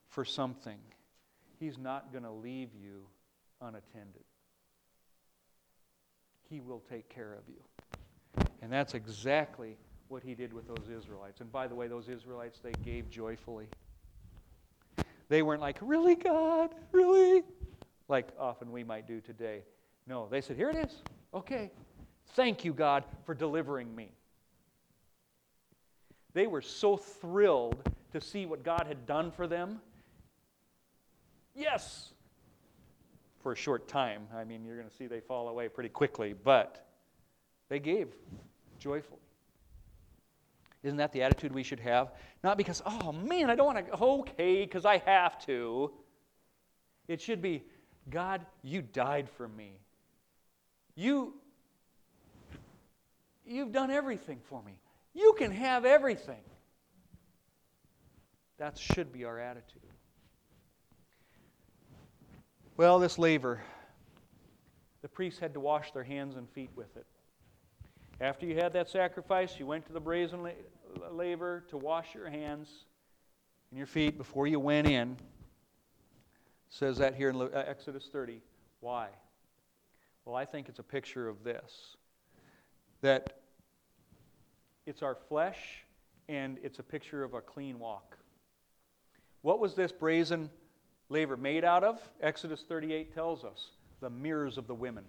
[0.07, 0.77] for something,
[1.59, 3.05] He's not going to leave you
[3.61, 4.23] unattended.
[6.49, 8.45] He will take care of you.
[8.63, 9.77] And that's exactly
[10.07, 11.39] what he did with those Israelites.
[11.39, 13.67] And by the way, those Israelites, they gave joyfully.
[15.29, 16.73] They weren't like, Really, God?
[16.91, 17.43] Really?
[18.07, 19.61] Like often we might do today.
[20.07, 20.95] No, they said, Here it is.
[21.33, 21.71] Okay.
[22.33, 24.11] Thank you, God, for delivering me.
[26.33, 29.81] They were so thrilled to see what God had done for them.
[31.55, 32.13] Yes,
[33.41, 34.27] for a short time.
[34.33, 36.87] I mean, you're going to see they fall away pretty quickly, but
[37.69, 38.07] they gave
[38.79, 39.19] joyfully.
[40.83, 42.11] Isn't that the attitude we should have?
[42.43, 45.91] Not because, oh man, I don't want to, okay, because I have to.
[47.07, 47.63] It should be,
[48.09, 49.73] God, you died for me.
[50.95, 51.35] You,
[53.51, 54.79] you've done everything for me.
[55.13, 56.41] You can have everything.
[58.57, 59.81] That should be our attitude.
[62.77, 63.61] Well, this laver,
[65.01, 67.05] the priests had to wash their hands and feet with it.
[68.19, 70.47] After you had that sacrifice, you went to the brazen
[71.11, 72.69] laver to wash your hands
[73.71, 75.11] and your feet before you went in.
[75.11, 75.17] It
[76.69, 78.41] says that here in uh, Exodus 30.
[78.79, 79.07] Why?
[80.23, 81.97] Well, I think it's a picture of this
[83.01, 83.40] that
[84.85, 85.83] it's our flesh
[86.27, 88.17] and it's a picture of a clean walk.
[89.41, 90.49] What was this brazen
[91.09, 91.99] laver made out of?
[92.21, 95.03] Exodus 38 tells us the mirrors of the women.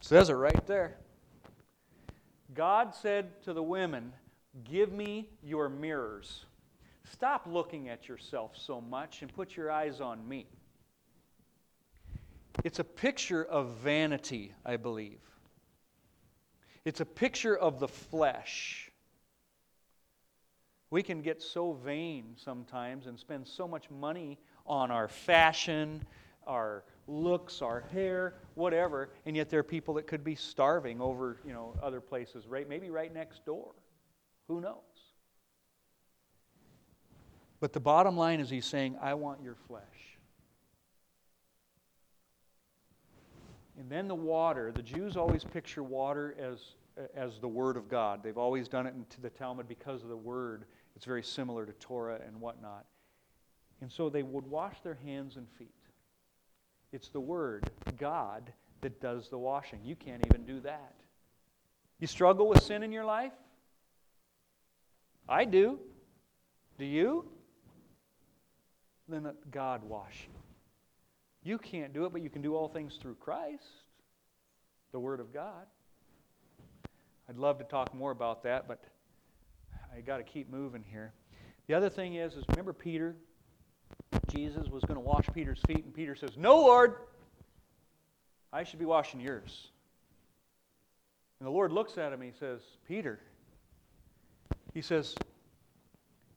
[0.00, 0.96] says it right there.
[2.52, 4.12] God said to the women,
[4.62, 6.44] Give me your mirrors.
[7.10, 10.46] Stop looking at yourself so much and put your eyes on me.
[12.62, 15.18] It's a picture of vanity, I believe.
[16.84, 18.90] It's a picture of the flesh.
[20.90, 26.04] We can get so vain sometimes and spend so much money on our fashion,
[26.46, 31.38] our looks, our hair, whatever, and yet there are people that could be starving over,
[31.44, 32.68] you know, other places, right?
[32.68, 33.72] Maybe right next door.
[34.48, 34.78] Who knows?
[37.60, 39.82] But the bottom line is he's saying, I want your flesh.
[43.78, 46.58] And then the water, the Jews always picture water as,
[47.14, 48.22] as the Word of God.
[48.22, 50.64] They've always done it into the Talmud because of the Word.
[50.94, 52.84] It's very similar to Torah and whatnot.
[53.80, 55.74] And so they would wash their hands and feet.
[56.92, 57.68] It's the Word,
[57.98, 58.52] God,
[58.82, 59.80] that does the washing.
[59.84, 60.94] You can't even do that.
[61.98, 63.32] You struggle with sin in your life?
[65.28, 65.80] I do.
[66.78, 67.24] Do you?
[69.08, 70.43] Then let God wash you.
[71.44, 73.62] You can't do it, but you can do all things through Christ,
[74.92, 75.66] the Word of God.
[77.28, 78.82] I'd love to talk more about that, but
[79.94, 81.12] I got to keep moving here.
[81.66, 83.14] The other thing is, is remember Peter?
[84.28, 86.96] Jesus was going to wash Peter's feet, and Peter says, No, Lord,
[88.52, 89.68] I should be washing yours.
[91.40, 93.20] And the Lord looks at him and he says, Peter,
[94.72, 95.14] he says,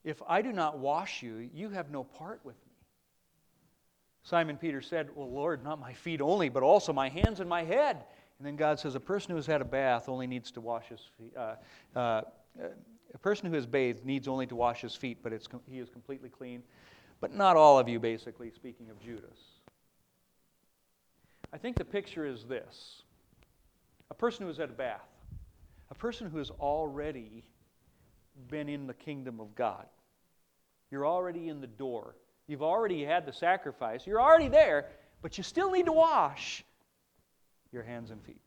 [0.03, 2.66] If I do not wash you, you have no part with me.
[4.27, 7.63] Simon Peter said, Well, Lord, not my feet only, but also my hands and my
[7.63, 8.03] head.
[8.37, 10.89] And then God says, A person who has had a bath only needs to wash
[10.89, 11.33] his feet.
[11.37, 11.55] Uh,
[11.97, 12.21] uh,
[13.13, 16.27] a person who has bathed needs only to wash his feet, but he is completely
[16.27, 16.61] clean.
[17.21, 19.39] But not all of you, basically, speaking of Judas.
[21.53, 23.03] I think the picture is this
[24.11, 25.07] a person who has had a bath,
[25.89, 27.45] a person who has already
[28.49, 29.85] been in the kingdom of God.
[30.91, 32.15] You're already in the door
[32.47, 34.07] You've already had the sacrifice.
[34.07, 34.85] You're already there,
[35.21, 36.63] but you still need to wash
[37.71, 38.41] your hands and feet.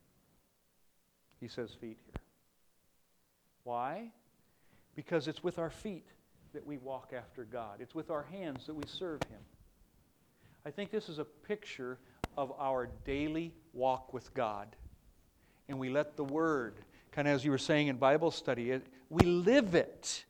[1.41, 2.23] He says feet here.
[3.65, 4.11] Why?
[4.95, 6.07] Because it's with our feet
[6.53, 9.41] that we walk after God, it's with our hands that we serve Him.
[10.67, 11.99] I think this is a picture
[12.37, 14.75] of our daily walk with God.
[15.69, 16.75] And we let the Word,
[17.13, 20.25] kind of as you were saying in Bible study, it, we live it.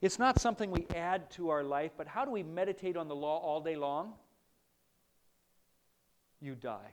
[0.00, 3.16] It's not something we add to our life, but how do we meditate on the
[3.16, 4.12] law all day long?
[6.40, 6.92] You die.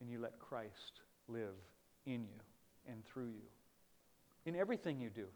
[0.00, 1.54] And you let Christ live
[2.06, 2.40] in you
[2.88, 3.48] and through you.
[4.46, 5.26] In everything you do.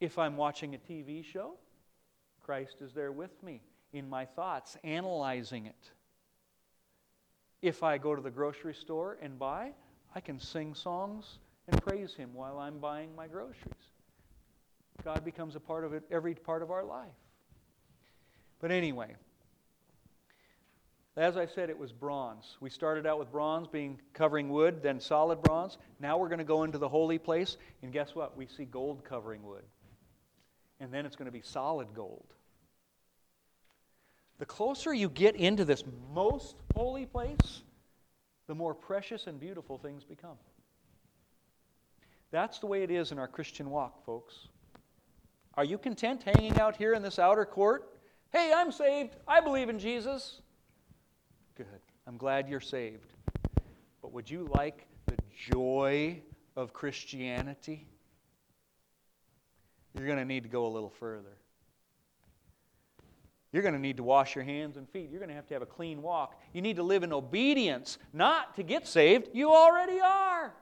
[0.00, 1.54] If I'm watching a TV show,
[2.42, 3.60] Christ is there with me
[3.92, 5.90] in my thoughts, analyzing it.
[7.60, 9.72] If I go to the grocery store and buy,
[10.14, 13.91] I can sing songs and praise Him while I'm buying my groceries.
[15.04, 17.08] God becomes a part of it, every part of our life.
[18.60, 19.16] But anyway,
[21.16, 22.56] as I said, it was bronze.
[22.60, 25.76] We started out with bronze being covering wood, then solid bronze.
[26.00, 28.36] Now we're going to go into the holy place, and guess what?
[28.36, 29.64] We see gold covering wood.
[30.80, 32.26] And then it's going to be solid gold.
[34.38, 35.84] The closer you get into this
[36.14, 37.62] most holy place,
[38.46, 40.38] the more precious and beautiful things become.
[42.30, 44.48] That's the way it is in our Christian walk, folks.
[45.54, 47.88] Are you content hanging out here in this outer court?
[48.30, 49.16] Hey, I'm saved.
[49.28, 50.40] I believe in Jesus.
[51.56, 51.66] Good.
[52.06, 53.12] I'm glad you're saved.
[54.00, 55.16] But would you like the
[55.50, 56.20] joy
[56.56, 57.86] of Christianity?
[59.94, 61.36] You're going to need to go a little further.
[63.52, 65.10] You're going to need to wash your hands and feet.
[65.10, 66.40] You're going to have to have a clean walk.
[66.54, 69.28] You need to live in obedience, not to get saved.
[69.34, 70.54] You already are.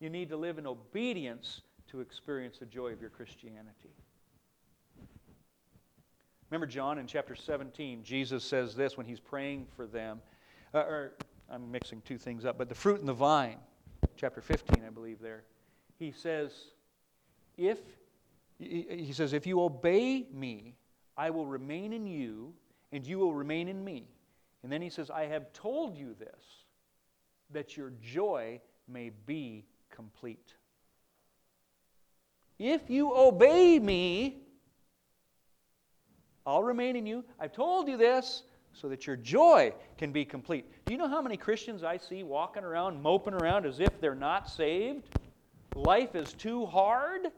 [0.00, 3.94] You need to live in obedience to experience the joy of your Christianity.
[6.50, 10.20] Remember John in chapter 17, Jesus says this when he's praying for them.
[10.72, 11.12] Uh, or
[11.50, 13.58] I'm mixing two things up, but the fruit and the vine,
[14.16, 15.44] chapter 15, I believe there.
[15.98, 16.52] He says,
[17.56, 17.78] if
[18.58, 20.76] he says, if you obey me,
[21.16, 22.54] I will remain in you,
[22.92, 24.08] and you will remain in me.
[24.62, 26.64] And then he says, I have told you this,
[27.50, 30.54] that your joy may be complete.
[32.58, 34.38] If you obey me,
[36.46, 37.24] I'll remain in you.
[37.38, 40.66] I've told you this so that your joy can be complete.
[40.84, 44.14] Do you know how many Christians I see walking around, moping around as if they're
[44.14, 45.08] not saved?
[45.74, 47.28] Life is too hard.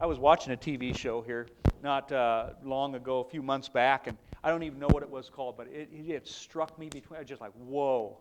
[0.00, 1.46] I was watching a TV show here
[1.82, 5.10] not uh, long ago, a few months back, and I don't even know what it
[5.10, 7.16] was called, but it, it struck me between.
[7.16, 8.18] I was just like, whoa.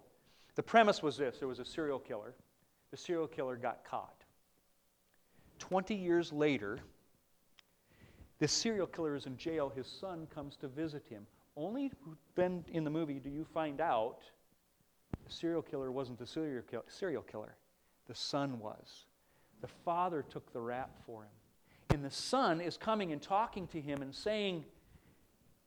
[0.56, 2.36] The premise was this there was a serial killer.
[2.92, 4.23] The serial killer got caught.
[5.60, 6.80] 20 years later,
[8.40, 9.72] this serial killer is in jail.
[9.76, 11.26] His son comes to visit him.
[11.56, 11.92] Only
[12.36, 14.18] then in the movie do you find out
[15.26, 17.56] the serial killer wasn't the serial serial killer,
[18.08, 19.06] the son was.
[19.62, 21.30] The father took the rap for him.
[21.92, 24.66] And the son is coming and talking to him and saying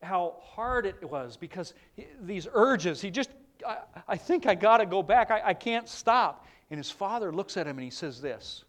[0.02, 1.72] how hard it was because
[2.20, 3.30] these urges, he just,
[3.66, 5.30] I, I think I got to go back.
[5.30, 6.46] I, I can't stop.
[6.70, 8.65] And his father looks at him and he says this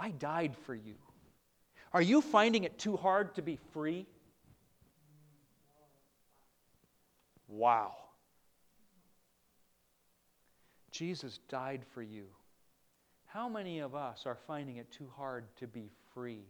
[0.00, 0.94] I died for you.
[1.92, 4.06] Are you finding it too hard to be free?
[7.48, 7.94] Wow.
[10.90, 12.24] Jesus died for you.
[13.26, 16.44] How many of us are finding it too hard to be free.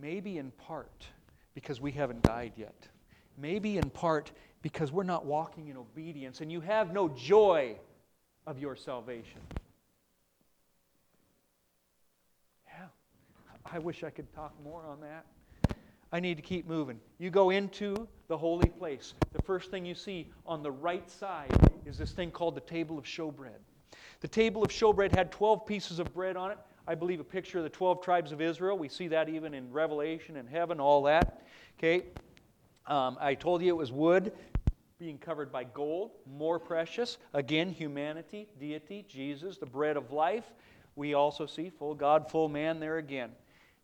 [0.00, 1.06] Maybe in part
[1.54, 2.88] because we haven't died yet.
[3.36, 7.76] Maybe in part because we're not walking in obedience and you have no joy
[8.50, 9.40] of your salvation.
[12.66, 12.86] Yeah,
[13.64, 15.24] I wish I could talk more on that.
[16.12, 16.98] I need to keep moving.
[17.18, 19.14] You go into the holy place.
[19.32, 22.98] The first thing you see on the right side is this thing called the table
[22.98, 23.60] of showbread.
[24.18, 26.58] The table of showbread had 12 pieces of bread on it.
[26.88, 28.76] I believe a picture of the 12 tribes of Israel.
[28.76, 31.46] We see that even in Revelation and heaven, all that.
[31.78, 32.06] Okay.
[32.88, 34.32] Um, I told you it was wood
[35.00, 37.18] being covered by gold, more precious.
[37.32, 40.44] Again, humanity, deity, Jesus, the bread of life.
[40.94, 43.30] We also see full God, full man there again.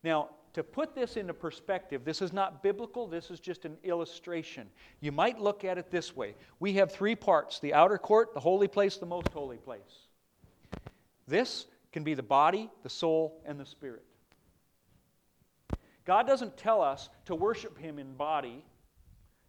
[0.05, 4.69] Now, to put this into perspective, this is not biblical, this is just an illustration.
[5.01, 8.41] You might look at it this way We have three parts the outer court, the
[8.41, 10.07] holy place, the most holy place.
[11.27, 14.05] This can be the body, the soul, and the spirit.
[16.05, 18.65] God doesn't tell us to worship Him in body,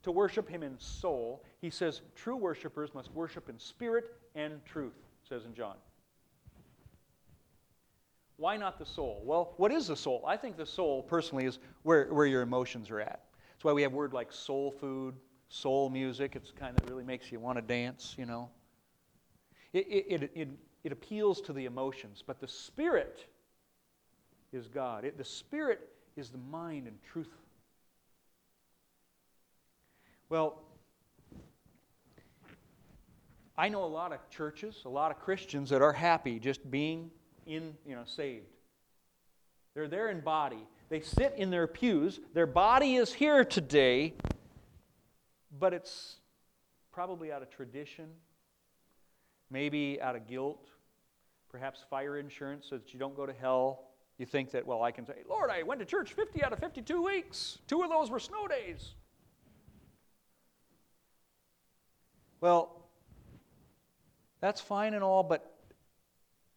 [0.04, 1.44] to worship Him in soul.
[1.62, 4.94] He says true worshipers must worship in spirit and truth,
[5.28, 5.76] says in John.
[8.38, 9.22] Why not the soul?
[9.26, 10.24] Well, what is the soul?
[10.28, 13.24] I think the soul, personally, is where, where your emotions are at.
[13.54, 15.16] That's why we have words like soul food,
[15.50, 16.36] soul music.
[16.36, 18.50] It's kind of really makes you want to dance, you know.
[19.74, 20.50] It, it, it,
[20.84, 23.26] it appeals to the emotions, but the Spirit
[24.54, 25.04] is God.
[25.04, 27.34] It, the Spirit is the mind and truth.
[30.30, 30.62] Well,
[33.58, 37.10] I know a lot of churches, a lot of Christians that are happy just being
[37.48, 38.46] in, you know, saved.
[39.74, 40.68] They're there in body.
[40.90, 42.20] They sit in their pews.
[42.34, 44.14] Their body is here today,
[45.60, 46.18] but it's
[46.92, 48.10] probably out of tradition,
[49.50, 50.68] maybe out of guilt,
[51.50, 53.86] perhaps fire insurance so that you don't go to hell.
[54.20, 56.60] You think that, well, I can say, Lord, I went to church 50 out of
[56.60, 57.60] 52 weeks.
[57.68, 58.94] Two of those were snow days.
[62.40, 62.77] Well,
[64.40, 65.56] that's fine and all, but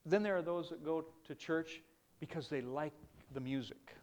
[0.06, 1.82] then there are those that go to church
[2.20, 2.92] because they like
[3.34, 3.94] the music.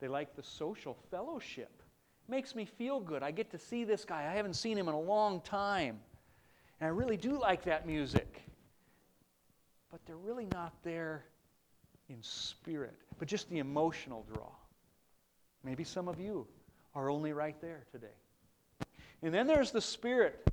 [0.00, 1.70] They like the social fellowship.
[2.26, 3.22] It Makes me feel good.
[3.22, 4.28] I get to see this guy.
[4.28, 6.00] I haven't seen him in a long time.
[6.80, 8.42] And I really do like that music.
[9.90, 11.24] But they're really not there
[12.08, 14.48] in spirit, but just the emotional draw.
[15.62, 16.46] Maybe some of you
[16.94, 18.06] are only right there today.
[19.22, 20.44] And then there's the spirit,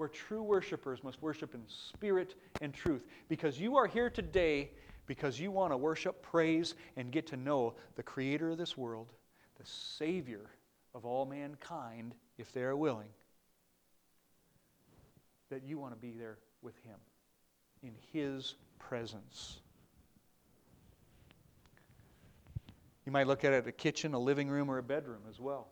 [0.00, 3.04] where true worshipers must worship in spirit and truth.
[3.28, 4.70] Because you are here today
[5.06, 9.12] because you want to worship, praise, and get to know the creator of this world,
[9.58, 10.48] the Savior
[10.94, 13.10] of all mankind, if they are willing.
[15.50, 16.96] That you want to be there with Him
[17.82, 19.58] in His presence.
[23.04, 25.68] You might look at it a kitchen, a living room, or a bedroom as well.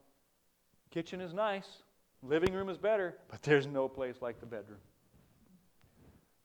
[0.90, 1.82] Kitchen is nice,
[2.22, 4.80] living room is better, but there's no place like the bedroom,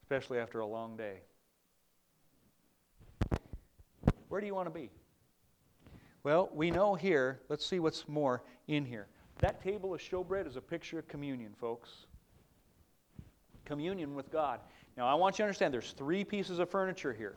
[0.02, 1.20] especially after a long day.
[4.28, 4.90] Where do you want to be?
[6.22, 9.08] Well, we know here, let's see what's more in here.
[9.38, 12.06] That table of showbread is a picture of communion, folks.
[13.64, 14.60] Communion with God.
[14.96, 17.36] Now, I want you to understand there's three pieces of furniture here.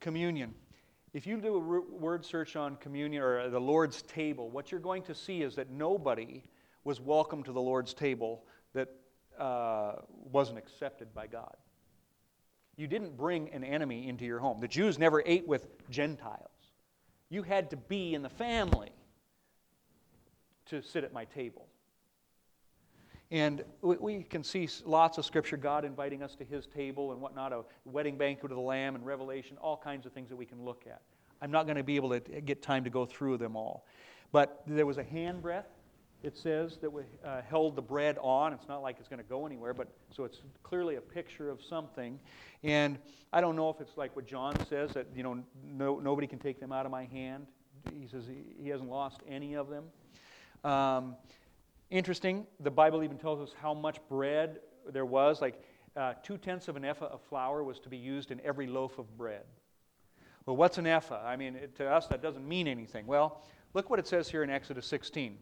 [0.00, 0.54] Communion.
[1.14, 1.58] If you do a
[1.98, 5.70] word search on communion or the Lord's table, what you're going to see is that
[5.70, 6.42] nobody
[6.84, 8.88] was welcome to the Lord's table that
[9.38, 9.94] uh,
[10.30, 11.56] wasn't accepted by God.
[12.76, 14.60] You didn't bring an enemy into your home.
[14.60, 16.48] The Jews never ate with Gentiles.
[17.28, 18.90] You had to be in the family
[20.66, 21.66] to sit at my table.
[23.30, 27.52] And we can see lots of scripture, God inviting us to his table and whatnot,
[27.52, 30.62] a wedding banquet of the Lamb and Revelation, all kinds of things that we can
[30.62, 31.00] look at.
[31.40, 33.86] I'm not going to be able to get time to go through them all.
[34.32, 35.64] But there was a handbreadth,
[36.22, 38.52] it says, that we, uh, held the bread on.
[38.52, 41.62] It's not like it's going to go anywhere, but so it's clearly a picture of
[41.62, 42.18] something.
[42.62, 42.98] And
[43.32, 46.38] I don't know if it's like what John says, that, you know, no, nobody can
[46.38, 47.46] take them out of my hand.
[47.92, 49.84] He says he, he hasn't lost any of them.
[50.70, 51.16] Um,
[51.92, 54.60] Interesting, the Bible even tells us how much bread
[54.90, 55.42] there was.
[55.42, 55.62] Like
[55.94, 58.98] uh, two tenths of an ephah of flour was to be used in every loaf
[58.98, 59.42] of bread.
[60.46, 61.22] Well, what's an ephah?
[61.22, 63.06] I mean, it, to us, that doesn't mean anything.
[63.06, 63.42] Well,
[63.74, 65.36] look what it says here in Exodus 16.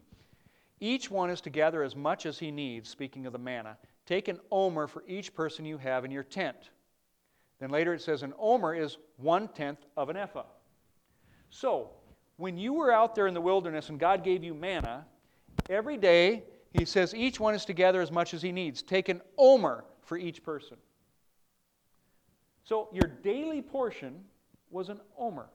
[0.81, 3.77] Each one is to gather as much as he needs, speaking of the manna.
[4.05, 6.71] Take an omer for each person you have in your tent.
[7.59, 10.43] Then later it says an omer is one tenth of an ephah.
[11.49, 11.91] So,
[12.35, 15.05] when you were out there in the wilderness and God gave you manna,
[15.69, 18.81] Every day, he says each one is to gather as much as he needs.
[18.81, 20.77] Take an omer for each person.
[22.63, 24.23] So your daily portion
[24.69, 25.49] was an omer.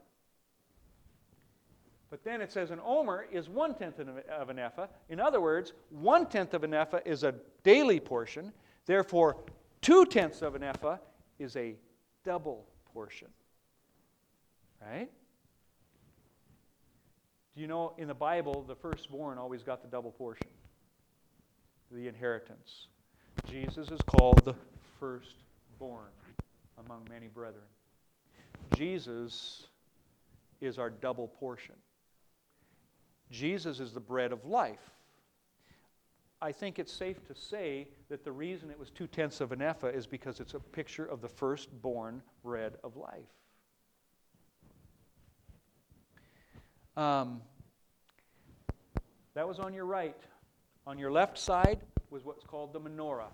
[2.10, 4.86] But then it says an omer is one tenth of an ephah.
[5.08, 7.34] In other words, one tenth of an ephah is a
[7.64, 8.52] daily portion.
[8.86, 9.36] Therefore,
[9.80, 10.98] two tenths of an ephah
[11.38, 11.74] is a
[12.24, 13.28] double portion.
[14.80, 15.10] Right?
[17.54, 20.48] Do you know in the Bible, the firstborn always got the double portion,
[21.90, 22.86] the inheritance?
[23.50, 24.54] Jesus is called the
[25.00, 26.10] firstborn
[26.84, 27.64] among many brethren.
[28.76, 29.66] Jesus
[30.60, 31.74] is our double portion.
[33.30, 34.90] Jesus is the bread of life.
[36.40, 39.62] I think it's safe to say that the reason it was two tenths of an
[39.62, 43.24] ephah is because it's a picture of the firstborn bread of life.
[46.96, 47.40] Um,
[49.34, 50.16] that was on your right.
[50.86, 51.80] On your left side
[52.10, 53.30] was what's called the menorah,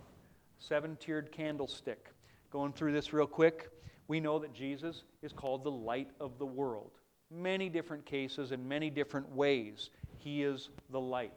[0.58, 2.08] seven tiered candlestick.
[2.50, 3.70] Going through this real quick,
[4.08, 6.92] we know that Jesus is called the light of the world.
[7.34, 9.90] Many different cases in many different ways.
[10.18, 11.32] He is the light.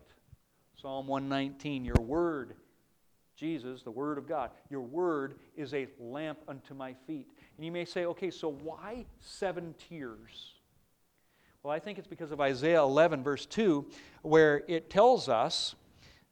[0.81, 2.55] Psalm 119, your word,
[3.35, 7.27] Jesus, the word of God, your word is a lamp unto my feet.
[7.57, 10.53] And you may say, okay, so why seven tiers?
[11.63, 13.85] Well, I think it's because of Isaiah 11, verse 2,
[14.21, 15.75] where it tells us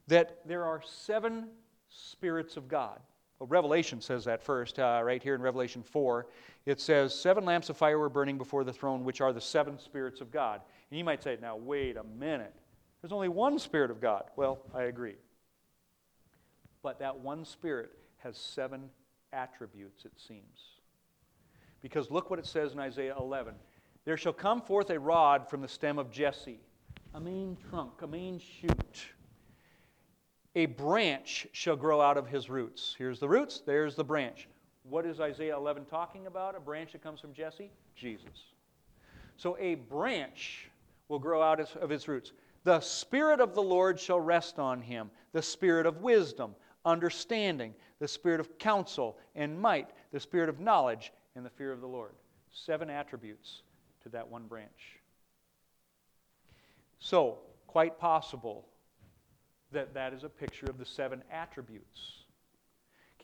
[0.06, 1.48] that there are seven
[1.88, 3.00] spirits of God.
[3.38, 6.26] Well, Revelation says that first, uh, right here in Revelation 4.
[6.66, 9.78] It says, Seven lamps of fire were burning before the throne, which are the seven
[9.78, 10.60] spirits of God.
[10.90, 12.54] And you might say, now, wait a minute.
[13.02, 14.24] There's only one Spirit of God.
[14.36, 15.16] Well, I agree.
[16.82, 18.88] But that one Spirit has seven
[19.32, 20.80] attributes, it seems.
[21.82, 23.54] Because look what it says in Isaiah 11
[24.04, 26.60] there shall come forth a rod from the stem of Jesse,
[27.14, 29.06] a main trunk, a main shoot.
[30.54, 32.94] A branch shall grow out of his roots.
[32.98, 34.46] Here's the roots, there's the branch.
[34.88, 36.54] What is Isaiah 11 talking about?
[36.54, 37.70] A branch that comes from Jesse?
[37.96, 38.52] Jesus.
[39.36, 40.70] So a branch
[41.08, 42.32] will grow out of its roots.
[42.64, 46.54] The Spirit of the Lord shall rest on him the Spirit of wisdom,
[46.84, 51.80] understanding, the Spirit of counsel and might, the Spirit of knowledge, and the fear of
[51.80, 52.12] the Lord.
[52.52, 53.62] Seven attributes
[54.02, 55.00] to that one branch.
[56.98, 58.66] So, quite possible
[59.72, 62.23] that that is a picture of the seven attributes.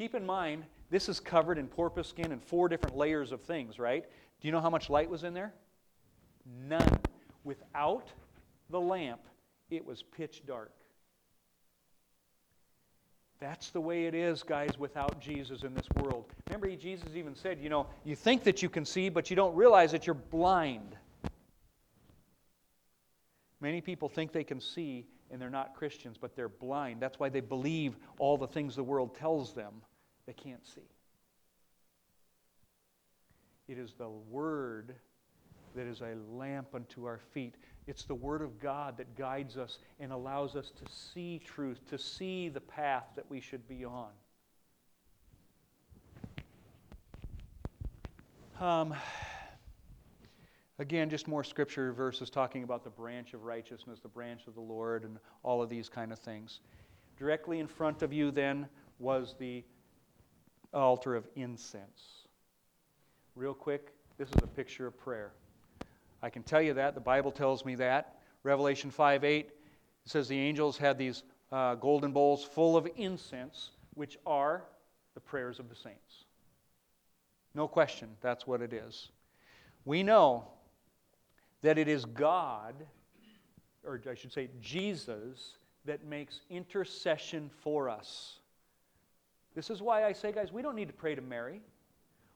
[0.01, 3.79] Keep in mind, this is covered in porpoise skin and four different layers of things,
[3.79, 4.03] right?
[4.41, 5.53] Do you know how much light was in there?
[6.67, 6.99] None.
[7.45, 8.09] Without
[8.71, 9.21] the lamp,
[9.71, 10.73] it was pitch dark.
[13.41, 16.25] That's the way it is, guys, without Jesus in this world.
[16.49, 19.55] Remember, Jesus even said, you know, you think that you can see, but you don't
[19.55, 20.97] realize that you're blind.
[23.61, 27.01] Many people think they can see and they're not Christians, but they're blind.
[27.03, 29.75] That's why they believe all the things the world tells them
[30.31, 30.81] they can't see.
[33.66, 34.94] It is the Word
[35.74, 37.57] that is a lamp unto our feet.
[37.89, 41.98] It's the Word of God that guides us and allows us to see truth, to
[41.98, 44.11] see the path that we should be on.
[48.61, 48.94] Um,
[50.78, 54.61] again, just more scripture verses talking about the branch of righteousness, the branch of the
[54.61, 56.61] Lord, and all of these kind of things.
[57.19, 58.69] Directly in front of you, then,
[59.01, 59.65] was the
[60.73, 62.27] altar of incense.
[63.35, 65.33] Real quick, this is a picture of prayer.
[66.23, 66.95] I can tell you that.
[66.95, 68.21] The Bible tells me that.
[68.43, 69.51] Revelation 5 8
[70.05, 71.23] says the angels had these
[71.53, 74.65] uh, golden bowls full of incense, which are
[75.15, 76.25] the prayers of the saints.
[77.55, 79.11] No question, that's what it is.
[79.85, 80.49] We know
[81.63, 82.75] that it is God,
[83.85, 88.40] or I should say Jesus, that makes intercession for us.
[89.55, 91.61] This is why I say, guys, we don't need to pray to Mary.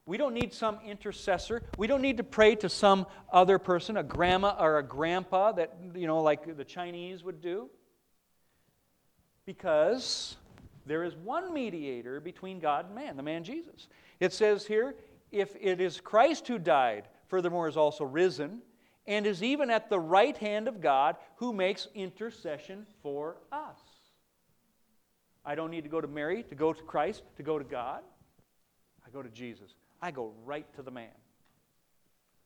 [0.05, 1.63] We don't need some intercessor.
[1.77, 5.75] We don't need to pray to some other person, a grandma or a grandpa that,
[5.95, 7.69] you know, like the Chinese would do.
[9.45, 10.35] Because
[10.85, 13.87] there is one mediator between God and man, the man Jesus.
[14.19, 14.95] It says here,
[15.31, 18.61] if it is Christ who died, furthermore is also risen,
[19.07, 23.79] and is even at the right hand of God who makes intercession for us.
[25.45, 28.01] I don't need to go to Mary, to go to Christ, to go to God.
[29.05, 29.75] I go to Jesus.
[30.01, 31.09] I go right to the man.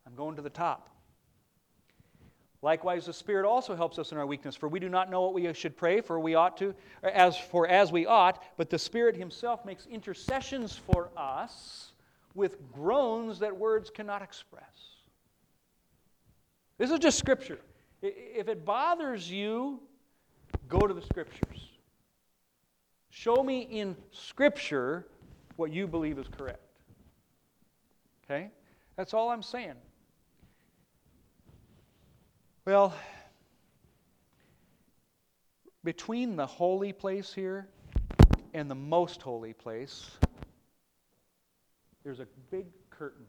[0.06, 0.90] I'm going to the top.
[2.62, 5.34] Likewise, the Spirit also helps us in our weakness, for we do not know what
[5.34, 9.16] we should pray, for we ought to, as for as we ought, but the Spirit
[9.16, 11.94] Himself makes intercessions for us
[12.36, 14.64] with groans that words cannot express.
[16.78, 17.60] This is just Scripture.
[18.02, 19.80] If it bothers you,
[20.68, 21.69] go to the Scriptures.
[23.10, 25.08] Show me in Scripture
[25.56, 26.62] what you believe is correct.
[28.24, 28.50] Okay?
[28.96, 29.76] That's all I'm saying.
[32.66, 32.94] Well,
[35.84, 37.68] between the holy place here
[38.54, 40.12] and the most holy place,
[42.04, 43.26] there's a big curtain.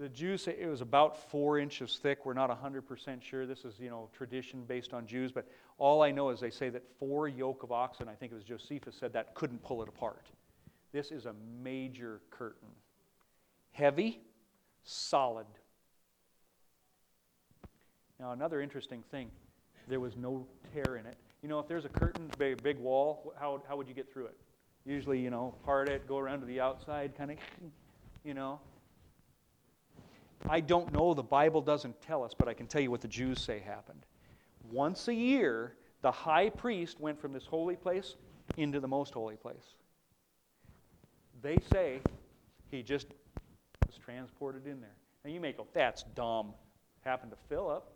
[0.00, 2.24] The Jews say it was about four inches thick.
[2.24, 3.44] We're not 100% sure.
[3.44, 5.46] This is, you know, tradition based on Jews, but
[5.76, 8.44] all I know is they say that four yoke of oxen, I think it was
[8.44, 10.24] Josephus said that, couldn't pull it apart.
[10.90, 12.68] This is a major curtain
[13.72, 14.22] heavy,
[14.84, 15.46] solid.
[18.18, 19.30] Now, another interesting thing
[19.86, 21.16] there was no tear in it.
[21.42, 24.26] You know, if there's a curtain, big, big wall, how, how would you get through
[24.26, 24.36] it?
[24.86, 27.36] Usually, you know, part it, go around to the outside, kind of,
[28.24, 28.60] you know.
[30.48, 33.08] I don't know, the Bible doesn't tell us, but I can tell you what the
[33.08, 34.04] Jews say happened.
[34.70, 38.16] Once a year, the high priest went from this holy place
[38.56, 39.74] into the most holy place.
[41.42, 42.00] They say
[42.70, 43.08] he just
[43.86, 44.96] was transported in there.
[45.24, 46.54] Now you may go, that's dumb.
[47.02, 47.90] Happened to Philip.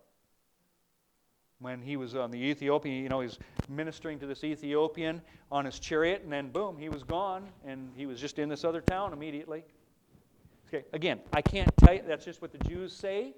[1.59, 3.39] When he was on the Ethiopian, you know, he's
[3.69, 8.05] ministering to this Ethiopian on his chariot, and then boom, he was gone, and he
[8.05, 9.63] was just in this other town immediately.
[10.67, 13.33] Okay, again, I can't tell you, that's just what the Jews say.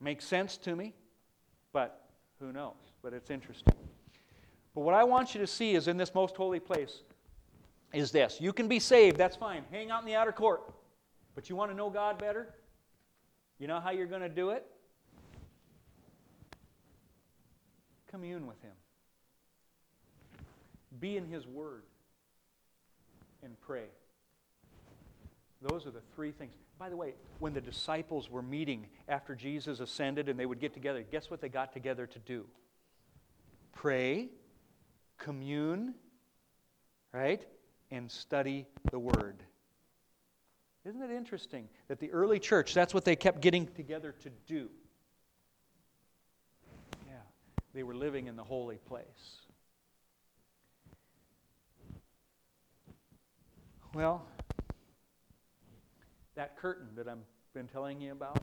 [0.00, 0.94] Makes sense to me,
[1.72, 2.08] but
[2.40, 2.74] who knows?
[3.02, 3.74] But it's interesting.
[4.74, 7.02] But what I want you to see is in this most holy place
[7.92, 8.38] is this.
[8.40, 9.64] You can be saved, that's fine.
[9.70, 10.72] Hang out in the outer court.
[11.34, 12.54] But you want to know God better?
[13.58, 14.66] You know how you're going to do it?
[18.10, 18.72] Commune with Him.
[21.00, 21.82] Be in His Word
[23.42, 23.86] and pray.
[25.68, 26.52] Those are the three things.
[26.78, 30.74] By the way, when the disciples were meeting after Jesus ascended and they would get
[30.74, 32.44] together, guess what they got together to do?
[33.72, 34.28] Pray,
[35.16, 35.94] commune,
[37.12, 37.42] right?
[37.90, 39.42] And study the Word.
[40.84, 44.68] Isn't it interesting that the early church, that's what they kept getting together to do?
[47.06, 47.14] Yeah,
[47.72, 49.06] they were living in the holy place.
[53.94, 54.26] Well,
[56.34, 57.18] that curtain that I've
[57.52, 58.42] been telling you about,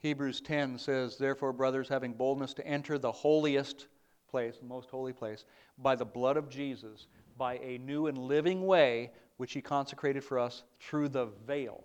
[0.00, 3.88] Hebrews 10 says, Therefore, brothers, having boldness to enter the holiest
[4.30, 5.44] place, the most holy place,
[5.78, 7.06] by the blood of Jesus,
[7.36, 11.84] by a new and living way which he consecrated for us through the veil.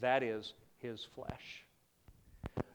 [0.00, 1.64] That is his flesh.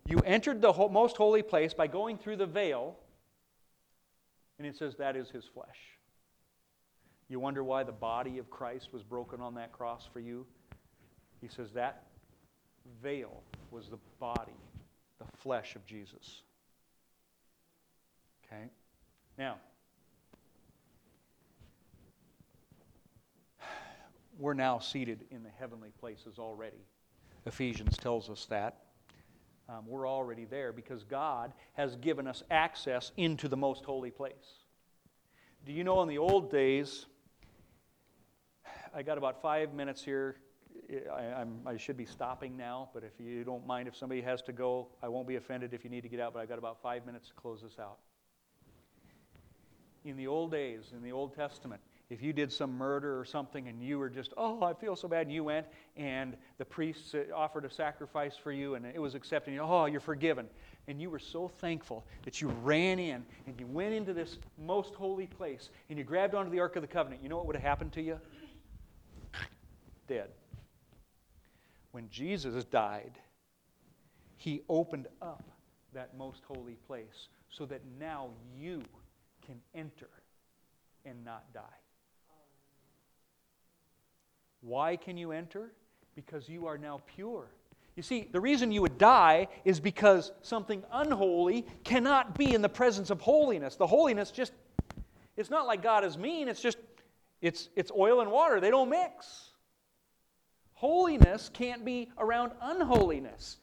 [0.05, 2.95] You entered the most holy place by going through the veil,
[4.59, 5.94] and it says that is his flesh.
[7.27, 10.45] You wonder why the body of Christ was broken on that cross for you?
[11.41, 12.03] He says that
[13.01, 13.41] veil
[13.71, 14.53] was the body,
[15.19, 16.41] the flesh of Jesus.
[18.45, 18.65] Okay?
[19.37, 19.57] Now,
[24.39, 26.85] we're now seated in the heavenly places already.
[27.45, 28.81] Ephesians tells us that.
[29.67, 34.59] Um, we're already there because God has given us access into the most holy place.
[35.65, 37.07] Do you know in the old days,
[38.95, 40.37] I got about five minutes here.
[41.13, 44.53] I, I, should be stopping now, but if you don't mind, if somebody has to
[44.53, 46.81] go, I won't be offended if you need to get out, but I've got about
[46.81, 47.97] five minutes to close this out.
[50.05, 53.67] In the old days, in the Old Testament, if you did some murder or something
[53.67, 55.65] and you were just, oh, I feel so bad, and you went
[55.97, 59.61] and the priests uh, offered a sacrifice for you and it was accepted, and you,
[59.61, 60.47] oh, you're forgiven.
[60.87, 64.93] And you were so thankful that you ran in and you went into this most
[64.93, 67.23] holy place and you grabbed onto the Ark of the Covenant.
[67.23, 68.19] You know what would have happened to you?
[70.07, 70.29] Dead.
[71.91, 73.13] When Jesus died,
[74.37, 75.43] he opened up
[75.93, 78.29] that most holy place so that now
[78.59, 78.83] you
[79.45, 80.09] can enter
[81.05, 81.61] and not die.
[84.61, 85.71] Why can you enter?
[86.15, 87.47] Because you are now pure.
[87.95, 92.69] You see, the reason you would die is because something unholy cannot be in the
[92.69, 93.75] presence of holiness.
[93.75, 94.51] The holiness just,
[95.37, 96.77] it's not like God is mean, it's just,
[97.41, 98.59] it's, it's oil and water.
[98.59, 99.51] They don't mix.
[100.85, 103.57] Holiness can't be around unholiness.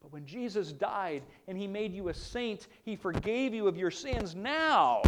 [0.00, 3.90] But when Jesus died and he made you a saint, he forgave you of your
[3.90, 4.34] sins.
[4.34, 5.02] Now,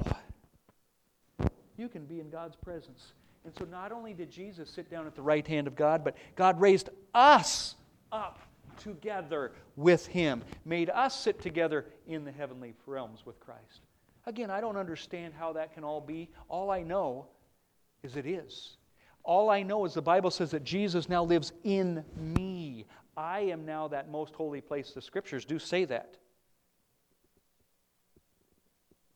[1.76, 3.12] you can be in God's presence
[3.46, 6.16] and so not only did Jesus sit down at the right hand of God, but
[6.34, 7.76] God raised us
[8.10, 8.40] up
[8.76, 13.82] together with him, made us sit together in the heavenly realms with Christ.
[14.26, 16.28] Again, I don't understand how that can all be.
[16.48, 17.26] All I know
[18.02, 18.76] is it is.
[19.26, 22.86] All I know is the Bible says that Jesus now lives in me.
[23.16, 24.92] I am now that most holy place.
[24.92, 26.16] The scriptures do say that.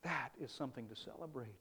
[0.03, 1.55] That is something to celebrate.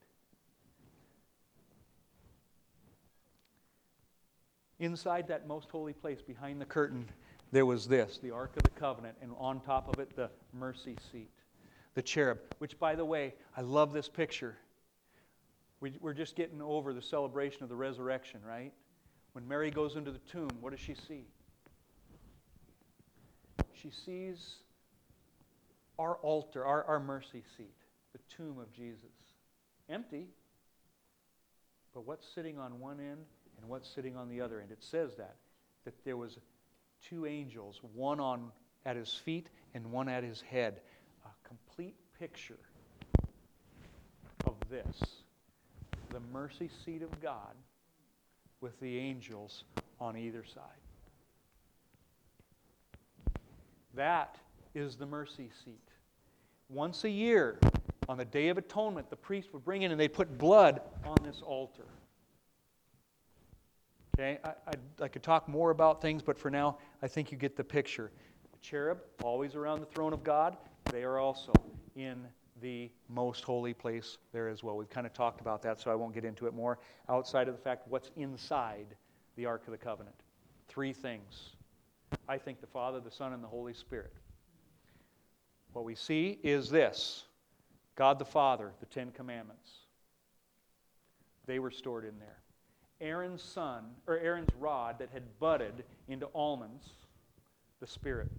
[4.80, 7.06] Inside that most holy place, behind the curtain,
[7.52, 10.98] there was this the Ark of the Covenant, and on top of it, the mercy
[11.12, 11.30] seat,
[11.94, 14.58] the cherub, which, by the way, I love this picture.
[15.82, 18.74] We, are just getting over the celebration of the resurrection, right?
[19.34, 21.26] When Mary goes into the tomb, what does she see?
[23.74, 24.56] She sees
[25.98, 27.76] our altar, our, our mercy seat,
[28.14, 29.10] the tomb of Jesus.
[29.90, 30.28] Empty,
[31.94, 33.26] but what's sitting on one end
[33.60, 34.72] and what's sitting on the other end.
[34.72, 35.36] It says that,
[35.86, 36.38] that there was
[37.02, 38.52] two angels, one on
[38.86, 40.82] at his feet and one at his head.
[41.26, 42.60] A complete picture
[44.46, 45.19] of this.
[46.10, 47.56] The mercy seat of God
[48.62, 49.64] with the angels
[50.00, 50.64] on either side.
[53.96, 54.38] That
[54.76, 55.90] is the mercy seat.
[56.70, 57.60] Once a year,
[58.08, 61.18] on the Day of Atonement, the priest would bring in and they'd put blood on
[61.24, 61.86] this altar.
[64.16, 67.38] Okay, I, I, I, could talk more about things, but for now, I think you
[67.38, 68.12] get the picture.
[68.52, 70.58] The cherub, always around the throne of God,
[70.92, 71.54] they are also
[71.96, 72.26] in
[72.62, 74.78] the most holy place there as well.
[74.78, 77.56] We've kind of talked about that, so I won't get into it more outside of
[77.56, 78.88] the fact what's inside
[79.36, 80.16] the Ark of the Covenant.
[80.68, 81.52] Three things.
[82.28, 84.14] I think the Father, the Son, and the Holy Spirit.
[85.74, 87.26] What we see is this
[87.96, 89.72] God the Father, the Ten Commandments.
[91.46, 92.38] They were stored in there.
[93.02, 96.90] Aaron's son, or Aaron's rod that had budded into almonds,
[97.80, 98.30] the Spirit.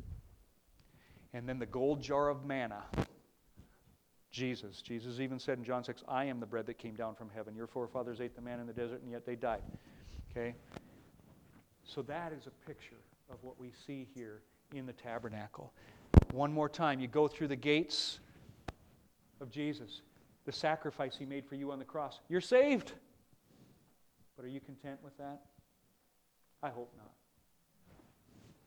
[1.33, 2.83] And then the gold jar of manna,
[4.31, 4.81] Jesus.
[4.81, 7.55] Jesus even said in John 6, I am the bread that came down from heaven.
[7.57, 9.63] Your forefathers ate the man in the desert, and yet they died.
[10.31, 10.55] Okay?
[11.85, 13.01] So that is a picture
[13.31, 14.43] of what we see here
[14.75, 15.73] in the tabernacle.
[16.33, 18.21] One more time, you go through the gates
[19.41, 20.03] of Jesus,
[20.45, 22.21] the sacrifice he made for you on the cross.
[22.29, 22.93] You're saved.
[24.37, 25.41] But are you content with that?
[26.63, 27.11] I hope not.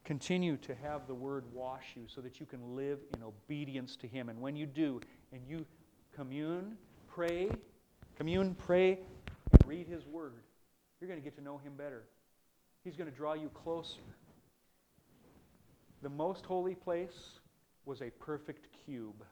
[0.04, 4.08] Continue to have the Word wash you so that you can live in obedience to
[4.08, 4.28] Him.
[4.28, 5.00] And when you do,
[5.34, 5.66] and you
[6.16, 6.78] commune,
[7.08, 7.50] pray,
[8.18, 9.00] commune, pray,
[9.52, 10.34] and read His Word,
[11.02, 12.04] you're going to get to know Him better.
[12.84, 14.00] He's going to draw you closer.
[16.02, 17.40] The most holy place
[17.86, 19.24] was a perfect cube.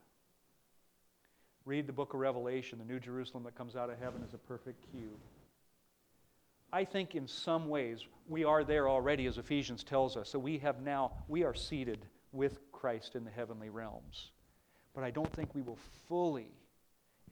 [1.66, 2.80] Read the book of Revelation.
[2.80, 5.20] The New Jerusalem that comes out of heaven is a perfect cube.
[6.74, 10.30] I think in some ways we are there already, as Ephesians tells us.
[10.30, 14.32] So we have now, we are seated with Christ in the heavenly realms.
[14.94, 16.52] But I don't think we will fully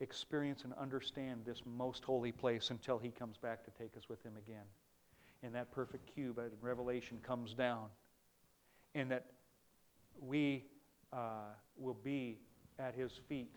[0.00, 4.22] experience and understand this most holy place until He comes back to take us with
[4.24, 4.64] Him again.
[5.42, 7.86] And that perfect cube in Revelation comes down.
[8.94, 9.26] And that
[10.20, 10.64] we
[11.12, 12.38] uh, will be
[12.78, 13.54] at His feet,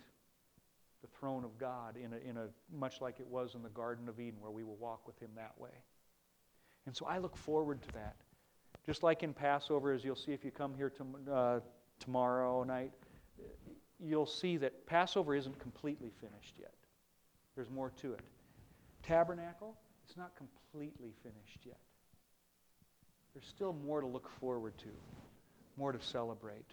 [1.01, 4.09] the throne of God, in a, in a much like it was in the Garden
[4.09, 5.69] of Eden, where we will walk with Him that way.
[6.85, 8.15] And so I look forward to that.
[8.85, 11.59] Just like in Passover, as you'll see if you come here to, uh,
[11.99, 12.91] tomorrow night,
[13.99, 16.73] you'll see that Passover isn't completely finished yet.
[17.55, 18.21] There's more to it.
[19.03, 19.75] Tabernacle,
[20.07, 21.77] it's not completely finished yet.
[23.33, 24.89] There's still more to look forward to,
[25.77, 26.65] more to celebrate.